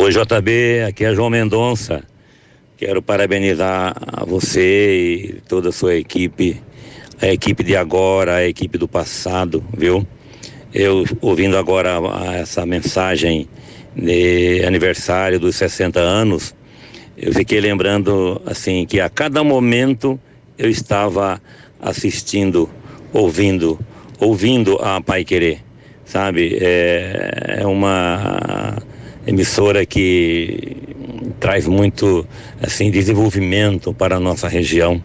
Oi, 0.00 0.12
JB, 0.12 0.84
aqui 0.86 1.04
é 1.04 1.12
João 1.12 1.28
Mendonça. 1.28 2.04
Quero 2.76 3.02
parabenizar 3.02 3.96
a 4.06 4.24
você 4.24 4.94
e 4.94 5.40
toda 5.48 5.70
a 5.70 5.72
sua 5.72 5.96
equipe, 5.96 6.62
a 7.20 7.26
equipe 7.26 7.64
de 7.64 7.74
agora, 7.74 8.36
a 8.36 8.46
equipe 8.46 8.78
do 8.78 8.86
passado, 8.86 9.62
viu? 9.76 10.06
Eu 10.72 11.04
ouvindo 11.20 11.56
agora 11.56 11.98
essa 12.34 12.64
mensagem 12.64 13.48
de 13.96 14.64
aniversário 14.64 15.40
dos 15.40 15.56
60 15.56 15.98
anos, 15.98 16.54
eu 17.16 17.32
fiquei 17.32 17.60
lembrando 17.60 18.40
assim 18.46 18.86
que 18.86 19.00
a 19.00 19.10
cada 19.10 19.42
momento 19.42 20.18
eu 20.56 20.70
estava 20.70 21.42
assistindo, 21.82 22.70
ouvindo, 23.12 23.76
ouvindo 24.20 24.78
a 24.80 25.00
Pai 25.00 25.24
Querer, 25.24 25.58
sabe? 26.04 26.56
É, 26.60 27.56
é 27.62 27.66
uma 27.66 28.67
emissora 29.28 29.84
que 29.84 30.76
traz 31.38 31.66
muito 31.66 32.26
assim 32.62 32.90
desenvolvimento 32.90 33.92
para 33.92 34.16
a 34.16 34.20
nossa 34.20 34.48
região, 34.48 35.02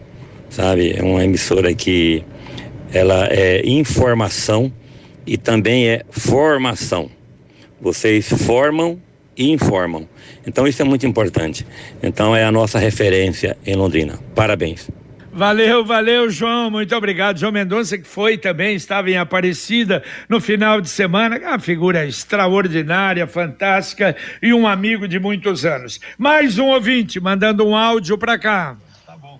sabe? 0.48 0.94
É 0.96 1.02
uma 1.02 1.24
emissora 1.24 1.74
que 1.74 2.24
ela 2.92 3.28
é 3.30 3.62
informação 3.66 4.72
e 5.26 5.36
também 5.36 5.88
é 5.88 6.02
formação. 6.10 7.10
Vocês 7.80 8.28
formam 8.28 8.98
e 9.36 9.50
informam. 9.50 10.08
Então 10.46 10.66
isso 10.66 10.80
é 10.80 10.84
muito 10.84 11.06
importante. 11.06 11.66
Então 12.02 12.34
é 12.34 12.44
a 12.44 12.52
nossa 12.52 12.78
referência 12.78 13.56
em 13.66 13.74
Londrina. 13.74 14.18
Parabéns. 14.34 14.88
Valeu, 15.36 15.84
valeu, 15.84 16.30
João. 16.30 16.70
Muito 16.70 16.94
obrigado. 16.94 17.40
João 17.40 17.50
Mendonça, 17.50 17.98
que 17.98 18.06
foi 18.06 18.38
também, 18.38 18.76
estava 18.76 19.10
em 19.10 19.16
Aparecida 19.16 20.00
no 20.28 20.40
final 20.40 20.80
de 20.80 20.88
semana. 20.88 21.36
Uma 21.36 21.58
figura 21.58 22.06
extraordinária, 22.06 23.26
fantástica 23.26 24.14
e 24.40 24.54
um 24.54 24.64
amigo 24.64 25.08
de 25.08 25.18
muitos 25.18 25.64
anos. 25.64 25.98
Mais 26.16 26.56
um 26.56 26.66
ouvinte 26.66 27.18
mandando 27.18 27.66
um 27.66 27.74
áudio 27.74 28.16
para 28.16 28.38
cá. 28.38 28.76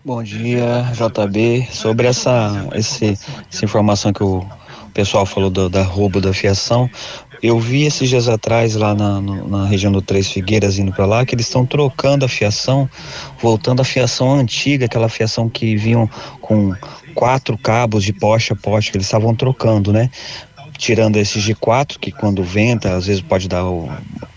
Bom 0.05 0.21
dia, 0.21 0.85
JB. 0.93 1.69
Sobre 1.71 2.09
essa, 2.09 2.69
esse, 2.75 3.17
essa 3.49 3.65
informação 3.65 4.13
que 4.13 4.25
o 4.25 4.45
pessoal 4.93 5.25
falou 5.25 5.49
do, 5.49 5.69
da 5.69 5.83
roubo 5.83 6.21
da 6.21 6.33
fiação, 6.33 6.91
eu 7.45 7.61
vi 7.61 7.85
esses 7.85 8.09
dias 8.09 8.27
atrás 8.27 8.75
lá 8.75 8.95
na, 8.95 9.21
no, 9.21 9.47
na 9.47 9.67
região 9.67 9.93
do 9.93 10.01
Três 10.01 10.33
Figueiras 10.33 10.79
indo 10.79 10.91
para 10.95 11.05
lá 11.05 11.27
que 11.27 11.35
eles 11.35 11.45
estão 11.45 11.67
trocando 11.67 12.25
a 12.25 12.29
fiação, 12.29 12.89
voltando 13.39 13.83
à 13.83 13.85
fiação 13.85 14.33
antiga, 14.33 14.87
aquela 14.87 15.11
fiação 15.11 15.47
que 15.47 15.77
vinham 15.77 16.09
com 16.41 16.75
quatro 17.15 17.59
cabos 17.59 18.03
de 18.03 18.15
poste 18.15 18.55
a 18.55 18.57
poste 18.57 18.91
que 18.91 18.97
eles 18.97 19.07
estavam 19.07 19.35
trocando, 19.35 19.93
né? 19.93 20.09
Tirando 20.77 21.17
esses 21.17 21.43
de 21.43 21.55
quatro, 21.55 21.99
que 21.99 22.11
quando 22.11 22.43
venta, 22.43 22.95
às 22.95 23.07
vezes 23.07 23.23
pode 23.23 23.49
dar 23.49 23.65
o 23.65 23.89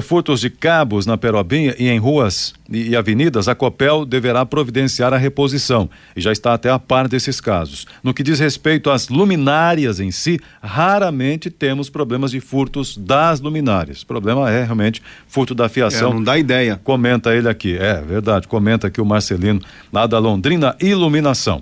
Furtos 0.02 0.41
de 0.41 0.50
cabos 0.50 1.06
na 1.06 1.17
Perobinha 1.17 1.76
e 1.78 1.88
em 1.88 2.00
ruas 2.00 2.54
e 2.69 2.95
avenidas, 2.95 3.47
a 3.47 3.54
Copel 3.54 4.06
deverá 4.06 4.45
providenciar 4.45 5.13
a 5.13 5.17
reposição 5.17 5.89
e 6.15 6.21
já 6.21 6.32
está 6.32 6.54
até 6.54 6.69
a 6.69 6.80
par 6.80 7.08
desses 7.08 7.39
casos. 7.39 7.86
No 8.04 8.13
que 8.13 8.24
diz 8.24 8.39
respeito 8.39 8.89
às 8.89 9.08
luminárias 9.08 10.00
em 10.00 10.10
si, 10.10 10.39
raramente 10.62 11.50
temos 11.50 11.89
problemas 11.89 12.32
de 12.32 12.39
furtos 12.39 12.97
das 12.97 13.39
luminárias. 13.39 14.02
O 14.02 14.08
problema 14.08 14.50
é 14.50 14.63
realmente 14.63 15.02
furto 15.28 15.54
da 15.54 15.69
fiação. 15.69 16.10
É, 16.10 16.13
não 16.15 16.24
dá 16.24 16.38
ideia. 16.38 16.80
Comenta 16.84 17.34
ele 17.36 17.47
aqui. 17.47 17.78
É 17.78 18.02
verdade, 18.02 18.47
comenta 18.47 18.88
aqui 18.88 19.00
o 19.00 19.06
Marcelino, 19.06 19.62
lá 19.93 20.08
da 20.08 20.17
Londrina 20.17 20.76
Iluminação. 20.82 21.62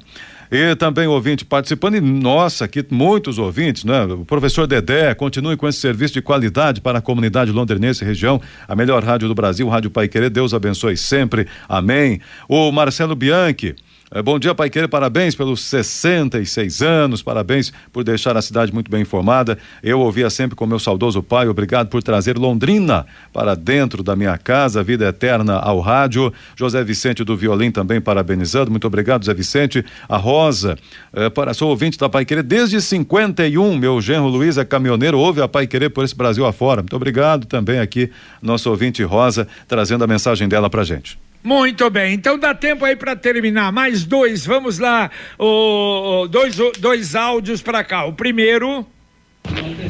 E 0.51 0.75
também 0.75 1.07
ouvinte 1.07 1.45
participando, 1.45 1.95
e 1.95 2.01
nossa, 2.01 2.65
aqui 2.65 2.83
muitos 2.89 3.37
ouvintes, 3.37 3.83
né? 3.83 4.03
O 4.05 4.25
professor 4.25 4.65
Dedé, 4.65 5.13
continue 5.13 5.55
com 5.55 5.67
esse 5.67 5.79
serviço 5.79 6.15
de 6.15 6.21
qualidade 6.21 6.81
para 6.81 6.97
a 6.97 7.01
comunidade 7.01 7.51
londrinense 7.51 8.03
e 8.03 8.07
região, 8.07 8.41
a 8.67 8.75
melhor 8.75 9.03
rádio 9.03 9.27
do 9.27 9.35
Brasil, 9.35 9.67
Rádio 9.67 9.91
Pai 9.91 10.07
Querer, 10.07 10.29
Deus 10.29 10.53
abençoe 10.53 10.97
sempre, 10.97 11.47
amém. 11.67 12.19
O 12.47 12.71
Marcelo 12.71 13.15
Bianchi, 13.15 13.75
bom 14.23 14.39
dia, 14.39 14.55
Pai 14.55 14.71
Querer, 14.71 14.87
parabéns 14.87 15.35
pelos 15.35 15.61
66 15.65 16.81
anos, 16.81 17.21
parabéns 17.21 17.71
por 17.93 18.03
deixar 18.03 18.35
a 18.35 18.41
cidade 18.41 18.73
muito 18.73 18.89
bem 18.89 19.03
informada. 19.03 19.55
Eu 19.83 19.99
ouvia 19.99 20.31
sempre 20.31 20.55
com 20.55 20.65
meu 20.65 20.79
saudoso 20.79 21.21
pai, 21.21 21.47
obrigado 21.47 21.89
por 21.89 22.01
trazer 22.01 22.35
Londrina 22.35 23.05
para 23.31 23.55
dentro 23.55 24.01
da 24.01 24.15
minha 24.15 24.35
casa, 24.35 24.81
vida 24.81 25.07
eterna 25.07 25.59
ao 25.59 25.79
rádio. 25.79 26.33
José 26.55 26.83
Vicente 26.83 27.23
do 27.23 27.37
Violim 27.37 27.69
também 27.69 28.01
parabenizando, 28.01 28.71
muito 28.71 28.87
obrigado, 28.87 29.21
José 29.23 29.33
Vicente. 29.35 29.85
A 30.07 30.17
Rosa, 30.17 30.75
é, 31.13 31.29
para, 31.29 31.53
sou 31.53 31.69
ouvinte 31.69 31.95
da 31.95 32.09
Pai 32.09 32.25
Querer 32.25 32.41
desde 32.41 32.81
51, 32.81 33.77
meu 33.77 34.01
genro 34.01 34.27
Luiz 34.27 34.57
é 34.57 34.65
caminhoneiro, 34.65 35.19
ouve 35.19 35.39
a 35.39 35.47
Pai 35.47 35.67
Querer 35.67 35.91
por 35.91 36.03
esse 36.03 36.15
Brasil 36.15 36.47
afora. 36.47 36.81
Muito 36.81 36.95
obrigado 36.95 37.45
também 37.45 37.77
aqui, 37.77 38.09
nosso 38.41 38.71
ouvinte 38.71 39.03
Rosa, 39.03 39.47
trazendo 39.67 40.03
a 40.03 40.07
mensagem 40.07 40.47
dela 40.47 40.67
pra 40.67 40.83
gente. 40.83 41.28
Muito 41.43 41.89
bem, 41.89 42.13
então 42.13 42.37
dá 42.37 42.53
tempo 42.53 42.83
aí 42.83 42.95
para 42.95 43.15
terminar. 43.15 43.71
Mais 43.71 44.03
dois, 44.03 44.45
vamos 44.45 44.77
lá. 44.77 45.09
O, 45.37 46.27
dois, 46.29 46.57
dois 46.79 47.15
áudios 47.15 47.61
para 47.61 47.83
cá. 47.83 48.05
O 48.05 48.13
primeiro. 48.13 48.85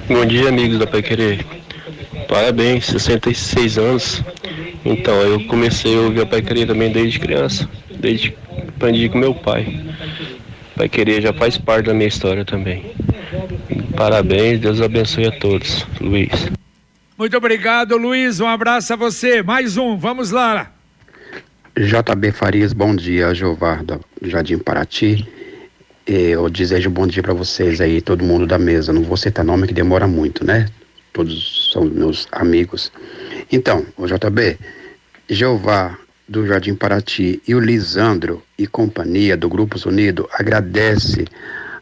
Bom 0.08 0.26
dia, 0.26 0.50
amigos 0.50 0.78
da 0.78 0.86
Pai 0.86 1.02
Querer. 1.02 1.44
Parabéns, 2.28 2.86
66 2.86 3.78
anos. 3.80 4.24
Então, 4.86 5.20
eu 5.22 5.44
comecei 5.46 5.96
a 5.96 6.02
ouvir 6.02 6.22
a 6.22 6.26
Pai 6.26 6.42
Querer 6.42 6.68
também 6.68 6.92
desde 6.92 7.20
criança. 7.20 7.68
Desde 7.90 8.36
aprendi 8.68 9.10
com 9.10 9.18
meu 9.18 9.34
pai. 9.34 9.84
Pai 10.76 10.88
Querer 10.88 11.22
já 11.22 11.34
faz 11.34 11.58
parte 11.58 11.88
da 11.88 11.94
minha 11.94 12.08
história 12.08 12.46
também. 12.46 12.94
Parabéns, 13.98 14.60
Deus 14.60 14.82
abençoe 14.82 15.28
a 15.28 15.32
todos. 15.32 15.86
Luiz. 16.00 16.50
Muito 17.18 17.36
obrigado, 17.36 17.98
Luiz. 17.98 18.40
Um 18.40 18.48
abraço 18.48 18.94
a 18.94 18.96
você. 18.96 19.44
Mais 19.44 19.76
um, 19.76 19.98
vamos 19.98 20.32
lá. 20.32 20.72
JB 21.78 22.32
Farias, 22.32 22.74
bom 22.74 22.96
dia, 22.96 23.34
Jovar 23.34 23.84
do 23.84 24.00
Jardim 24.24 24.58
Paraty. 24.58 25.28
Eu 26.06 26.50
desejo 26.50 26.90
bom 26.90 27.06
dia 27.06 27.22
para 27.22 27.34
vocês 27.34 27.80
aí, 27.80 28.02
todo 28.02 28.24
mundo 28.24 28.48
da 28.48 28.58
mesa. 28.58 28.92
Não 28.92 29.04
vou 29.04 29.16
citar 29.16 29.46
nome 29.46 29.68
que 29.68 29.74
demora 29.74 30.08
muito, 30.08 30.44
né? 30.44 30.68
Todos 31.14 31.70
são 31.72 31.86
meus 31.86 32.28
amigos. 32.32 32.92
Então, 33.52 33.86
o 33.96 34.08
JB, 34.08 34.58
Jeová 35.30 35.98
do 36.28 36.46
Jardim 36.46 36.76
Paraty 36.76 37.42
e 37.48 37.54
o 37.54 37.60
Lisandro 37.60 38.44
e 38.58 38.66
companhia 38.68 39.38
do 39.38 39.48
Grupos 39.48 39.86
Unidos 39.86 40.26
agradece 40.34 41.26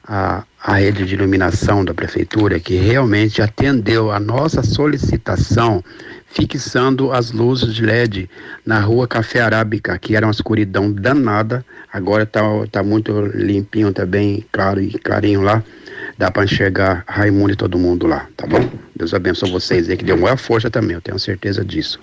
a, 0.04 0.43
a 0.62 0.76
rede 0.76 1.06
de 1.06 1.15
iluminação 1.15 1.84
da 1.84 1.93
prefeitura 1.93 2.60
que 2.60 2.76
realmente 2.76 3.41
atendeu 3.41 4.12
a 4.12 4.19
nossa 4.19 4.62
solicitação 4.63 5.84
fixando 6.29 7.11
as 7.11 7.31
luzes 7.31 7.73
de 7.73 7.85
LED 7.85 8.29
na 8.65 8.79
rua 8.79 9.07
Café 9.07 9.41
Arábica, 9.41 9.97
que 9.97 10.15
era 10.15 10.25
uma 10.25 10.31
escuridão 10.31 10.91
danada, 10.91 11.65
agora 11.91 12.23
está 12.23 12.41
tá 12.71 12.83
muito 12.83 13.11
limpinho, 13.33 13.91
tá 13.93 14.05
bem 14.05 14.45
claro 14.51 14.81
e 14.81 14.91
clarinho 14.91 15.41
lá. 15.41 15.63
dá 16.17 16.29
para 16.29 16.43
enxergar 16.43 17.03
Raimundo 17.07 17.53
e 17.53 17.55
todo 17.55 17.77
mundo 17.77 18.05
lá, 18.07 18.27
tá 18.35 18.45
bom? 18.45 18.69
Deus 18.95 19.13
abençoe 19.13 19.51
vocês 19.51 19.89
aí, 19.89 19.97
que 19.97 20.05
deu 20.05 20.17
maior 20.17 20.37
força 20.37 20.69
também, 20.69 20.95
eu 20.95 21.01
tenho 21.01 21.17
certeza 21.19 21.63
disso. 21.63 21.99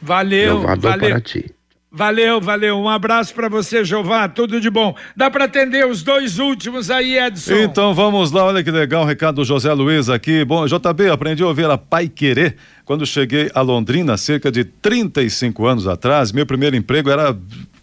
Valeu, 0.00 0.54
Louvado 0.54 0.80
valeu. 0.82 1.10
para 1.10 1.20
ti. 1.20 1.50
Valeu, 1.96 2.40
valeu. 2.40 2.76
Um 2.76 2.88
abraço 2.88 3.32
pra 3.32 3.48
você, 3.48 3.84
Jová. 3.84 4.28
Tudo 4.28 4.60
de 4.60 4.68
bom. 4.68 4.96
Dá 5.16 5.30
pra 5.30 5.44
atender 5.44 5.86
os 5.86 6.02
dois 6.02 6.40
últimos 6.40 6.90
aí, 6.90 7.16
Edson? 7.16 7.54
Então 7.54 7.94
vamos 7.94 8.32
lá, 8.32 8.46
olha 8.46 8.64
que 8.64 8.70
legal, 8.72 9.04
o 9.04 9.06
recado 9.06 9.36
do 9.36 9.44
José 9.44 9.72
Luiz 9.72 10.08
aqui. 10.08 10.44
Bom, 10.44 10.66
JB, 10.66 11.08
aprendi 11.12 11.44
a 11.44 11.46
ouvir 11.46 11.70
a 11.70 11.78
Pai 11.78 12.08
Querer 12.08 12.56
quando 12.84 13.06
cheguei 13.06 13.50
a 13.54 13.60
Londrina 13.60 14.16
cerca 14.16 14.50
de 14.50 14.64
35 14.64 15.66
anos 15.66 15.86
atrás. 15.86 16.32
Meu 16.32 16.46
primeiro 16.46 16.76
emprego 16.76 17.10
era 17.10 17.36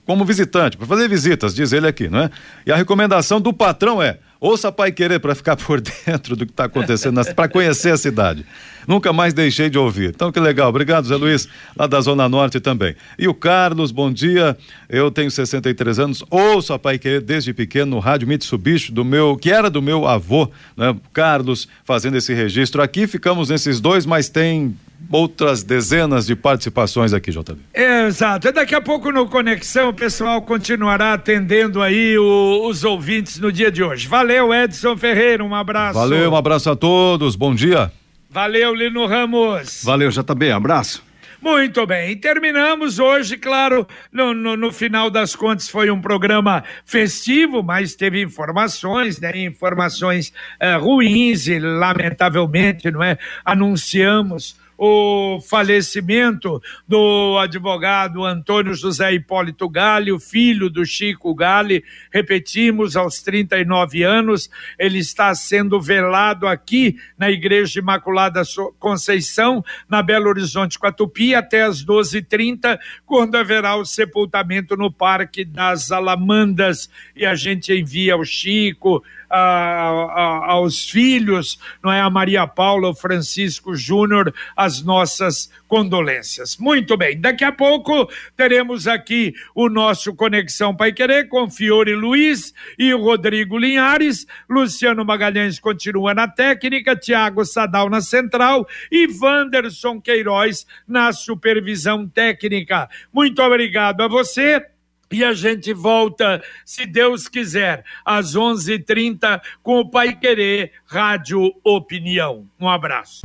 como 0.06 0.26
visitante, 0.26 0.78
para 0.78 0.88
fazer 0.88 1.08
visitas, 1.08 1.54
diz 1.54 1.72
ele 1.72 1.88
aqui, 1.88 2.10
não 2.10 2.20
é? 2.20 2.30
E 2.66 2.72
a 2.72 2.76
recomendação 2.76 3.40
do 3.40 3.54
patrão 3.54 4.02
é: 4.02 4.20
ouça 4.42 4.72
Pai 4.72 4.92
Querer 4.92 5.20
para 5.20 5.36
ficar 5.36 5.56
por 5.56 5.80
dentro 6.06 6.36
do 6.36 6.46
que 6.46 6.52
está 6.52 6.66
acontecendo, 6.66 7.22
para 7.36 7.48
conhecer 7.48 7.94
a 7.94 7.98
cidade. 7.98 8.44
Nunca 8.88 9.14
mais 9.14 9.32
deixei 9.34 9.70
de 9.70 9.78
ouvir. 9.78 10.10
Então 10.10 10.32
que 10.32 10.40
legal. 10.40 10.68
Obrigado, 10.70 11.08
Zé 11.08 11.16
Luiz, 11.16 11.48
lá 11.78 11.86
da 11.86 12.02
Zona 12.02 12.28
Norte 12.28 12.60
também. 12.60 12.96
E 13.18 13.28
o 13.28 13.34
Carlos, 13.34 13.92
bom 13.92 14.12
dia. 14.12 14.58
Eu 14.90 15.12
tenho 15.12 15.30
63 15.30 16.00
anos, 16.00 16.24
ouço 16.32 16.74
a 16.74 16.80
Pai 16.80 16.98
Querer 16.98 17.22
desde 17.22 17.54
pequeno 17.54 17.92
no 17.92 18.00
rádio 18.00 18.28
Mitsubishi 18.28 18.92
do 18.92 19.06
meu, 19.06 19.38
que 19.38 19.52
era 19.52 19.70
do 19.70 19.82
meu 19.84 20.08
avô, 20.08 20.50
né? 20.76 20.96
Carlos, 21.14 21.68
fazendo 21.86 22.18
esse 22.18 22.34
registro 22.34 22.82
aqui. 22.82 23.06
Ficamos 23.06 23.50
nesses 23.50 23.80
dois, 23.80 24.04
mas 24.06 24.28
tem 24.30 24.76
outras 25.12 25.64
dezenas 25.64 26.26
de 26.28 26.36
participações 26.36 27.12
aqui, 27.12 27.32
JB. 27.32 27.58
Exato. 27.74 28.48
E 28.48 28.52
daqui 28.52 28.74
a 28.76 28.82
pouco 28.82 29.12
no 29.12 29.28
Conexão 29.28 29.90
o 29.90 29.94
pessoal 29.94 30.42
continuará 30.44 31.14
atendendo 31.14 31.82
aí 31.82 32.18
o- 32.18 32.68
os 32.68 32.84
ouvintes 32.84 33.40
no 33.40 33.52
dia 33.52 33.72
de 33.72 33.84
hoje. 33.84 34.08
Valeu, 34.08 34.31
Edson 34.54 34.96
Ferreira. 34.96 35.44
Um 35.44 35.54
abraço. 35.54 36.00
Valeu, 36.00 36.32
um 36.32 36.36
abraço 36.36 36.70
a 36.70 36.76
todos. 36.76 37.36
Bom 37.36 37.54
dia. 37.54 37.92
Valeu, 38.30 38.74
Lino 38.74 39.06
Ramos. 39.06 39.82
Valeu, 39.84 40.10
JB. 40.10 40.52
Abraço. 40.52 41.04
Muito 41.42 41.88
bem, 41.88 42.12
e 42.12 42.16
terminamos 42.16 43.00
hoje, 43.00 43.36
claro, 43.36 43.88
no, 44.12 44.32
no, 44.32 44.56
no 44.56 44.72
final 44.72 45.10
das 45.10 45.36
contas 45.36 45.68
foi 45.68 45.90
um 45.90 46.00
programa 46.00 46.64
festivo, 46.86 47.64
mas 47.64 47.96
teve 47.96 48.22
informações, 48.22 49.20
né? 49.20 49.32
Informações 49.38 50.32
eh, 50.60 50.76
ruins 50.76 51.48
e 51.48 51.58
lamentavelmente, 51.58 52.92
não 52.92 53.02
é? 53.02 53.18
Anunciamos 53.44 54.56
o 54.84 55.40
falecimento 55.40 56.60
do 56.88 57.38
advogado 57.38 58.26
Antônio 58.26 58.74
José 58.74 59.14
Hipólito 59.14 59.70
Gale, 59.70 60.12
o 60.12 60.20
filho 60.20 60.72
do 60.72 60.84
Chico 60.84 61.36
Gale, 61.36 61.84
repetimos, 62.12 62.96
aos 62.96 63.22
39 63.22 64.02
anos, 64.02 64.50
ele 64.80 64.98
está 64.98 65.36
sendo 65.36 65.80
velado 65.80 66.48
aqui 66.48 66.98
na 67.16 67.30
Igreja 67.30 67.80
Imaculada 67.80 68.42
Conceição, 68.80 69.64
na 69.88 70.02
Belo 70.02 70.30
Horizonte 70.30 70.80
com 70.80 70.88
a 70.88 70.92
Tupi, 70.92 71.36
até 71.36 71.62
às 71.62 71.86
12h30, 71.86 72.80
quando 73.06 73.36
haverá 73.36 73.76
o 73.76 73.86
sepultamento 73.86 74.76
no 74.76 74.92
Parque 74.92 75.46
das 75.46 75.92
Alamandas, 75.92 76.90
e 77.16 77.24
a 77.24 77.36
gente 77.36 77.72
envia 77.72 78.16
ao 78.16 78.26
Chico, 78.26 79.04
a- 79.32 80.12
a- 80.14 80.52
aos 80.52 80.90
filhos, 80.90 81.60
não 81.84 81.92
é? 81.92 82.02
A 82.02 82.10
Maria 82.10 82.46
Paula, 82.46 82.90
o 82.90 82.96
Francisco 82.96 83.76
Júnior, 83.76 84.34
as 84.56 84.84
nossas 84.84 85.52
condolências. 85.68 86.58
Muito 86.58 86.98
bem, 86.98 87.20
daqui 87.20 87.44
a 87.44 87.52
pouco 87.52 88.10
teremos 88.36 88.88
aqui 88.88 89.34
o 89.56 89.70
nosso 89.70 90.14
Conexão 90.14 90.76
Pai 90.76 90.92
Querer 90.92 91.30
com 91.30 91.50
Fiore 91.50 91.96
Luiz 91.96 92.54
e 92.78 92.92
Rodrigo 92.94 93.58
Linhares. 93.58 94.28
Luciano 94.50 95.06
Magalhães 95.06 95.60
continua 95.60 96.14
na 96.14 96.28
técnica, 96.28 96.96
Tiago 96.96 97.46
Sadal 97.46 97.90
na 97.90 98.02
central 98.02 98.68
e 98.92 99.08
Wanderson 99.22 100.02
Queiroz 100.02 100.66
na 100.88 101.14
supervisão 101.14 102.08
técnica. 102.08 102.90
Muito 103.14 103.42
obrigado 103.42 104.02
a 104.02 104.08
você. 104.08 104.66
E 105.12 105.24
a 105.24 105.34
gente 105.34 105.74
volta, 105.74 106.42
se 106.66 106.86
Deus 106.86 107.28
quiser, 107.28 107.84
às 108.06 108.36
11h30 108.36 109.42
com 109.62 109.80
o 109.80 109.90
Pai 109.90 110.16
Querer 110.16 110.72
Rádio 110.86 111.52
Opinião. 111.64 112.46
Um 112.60 112.70
abraço. 112.70 113.22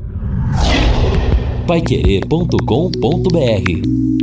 Paiquerê.com.br 1.67 4.16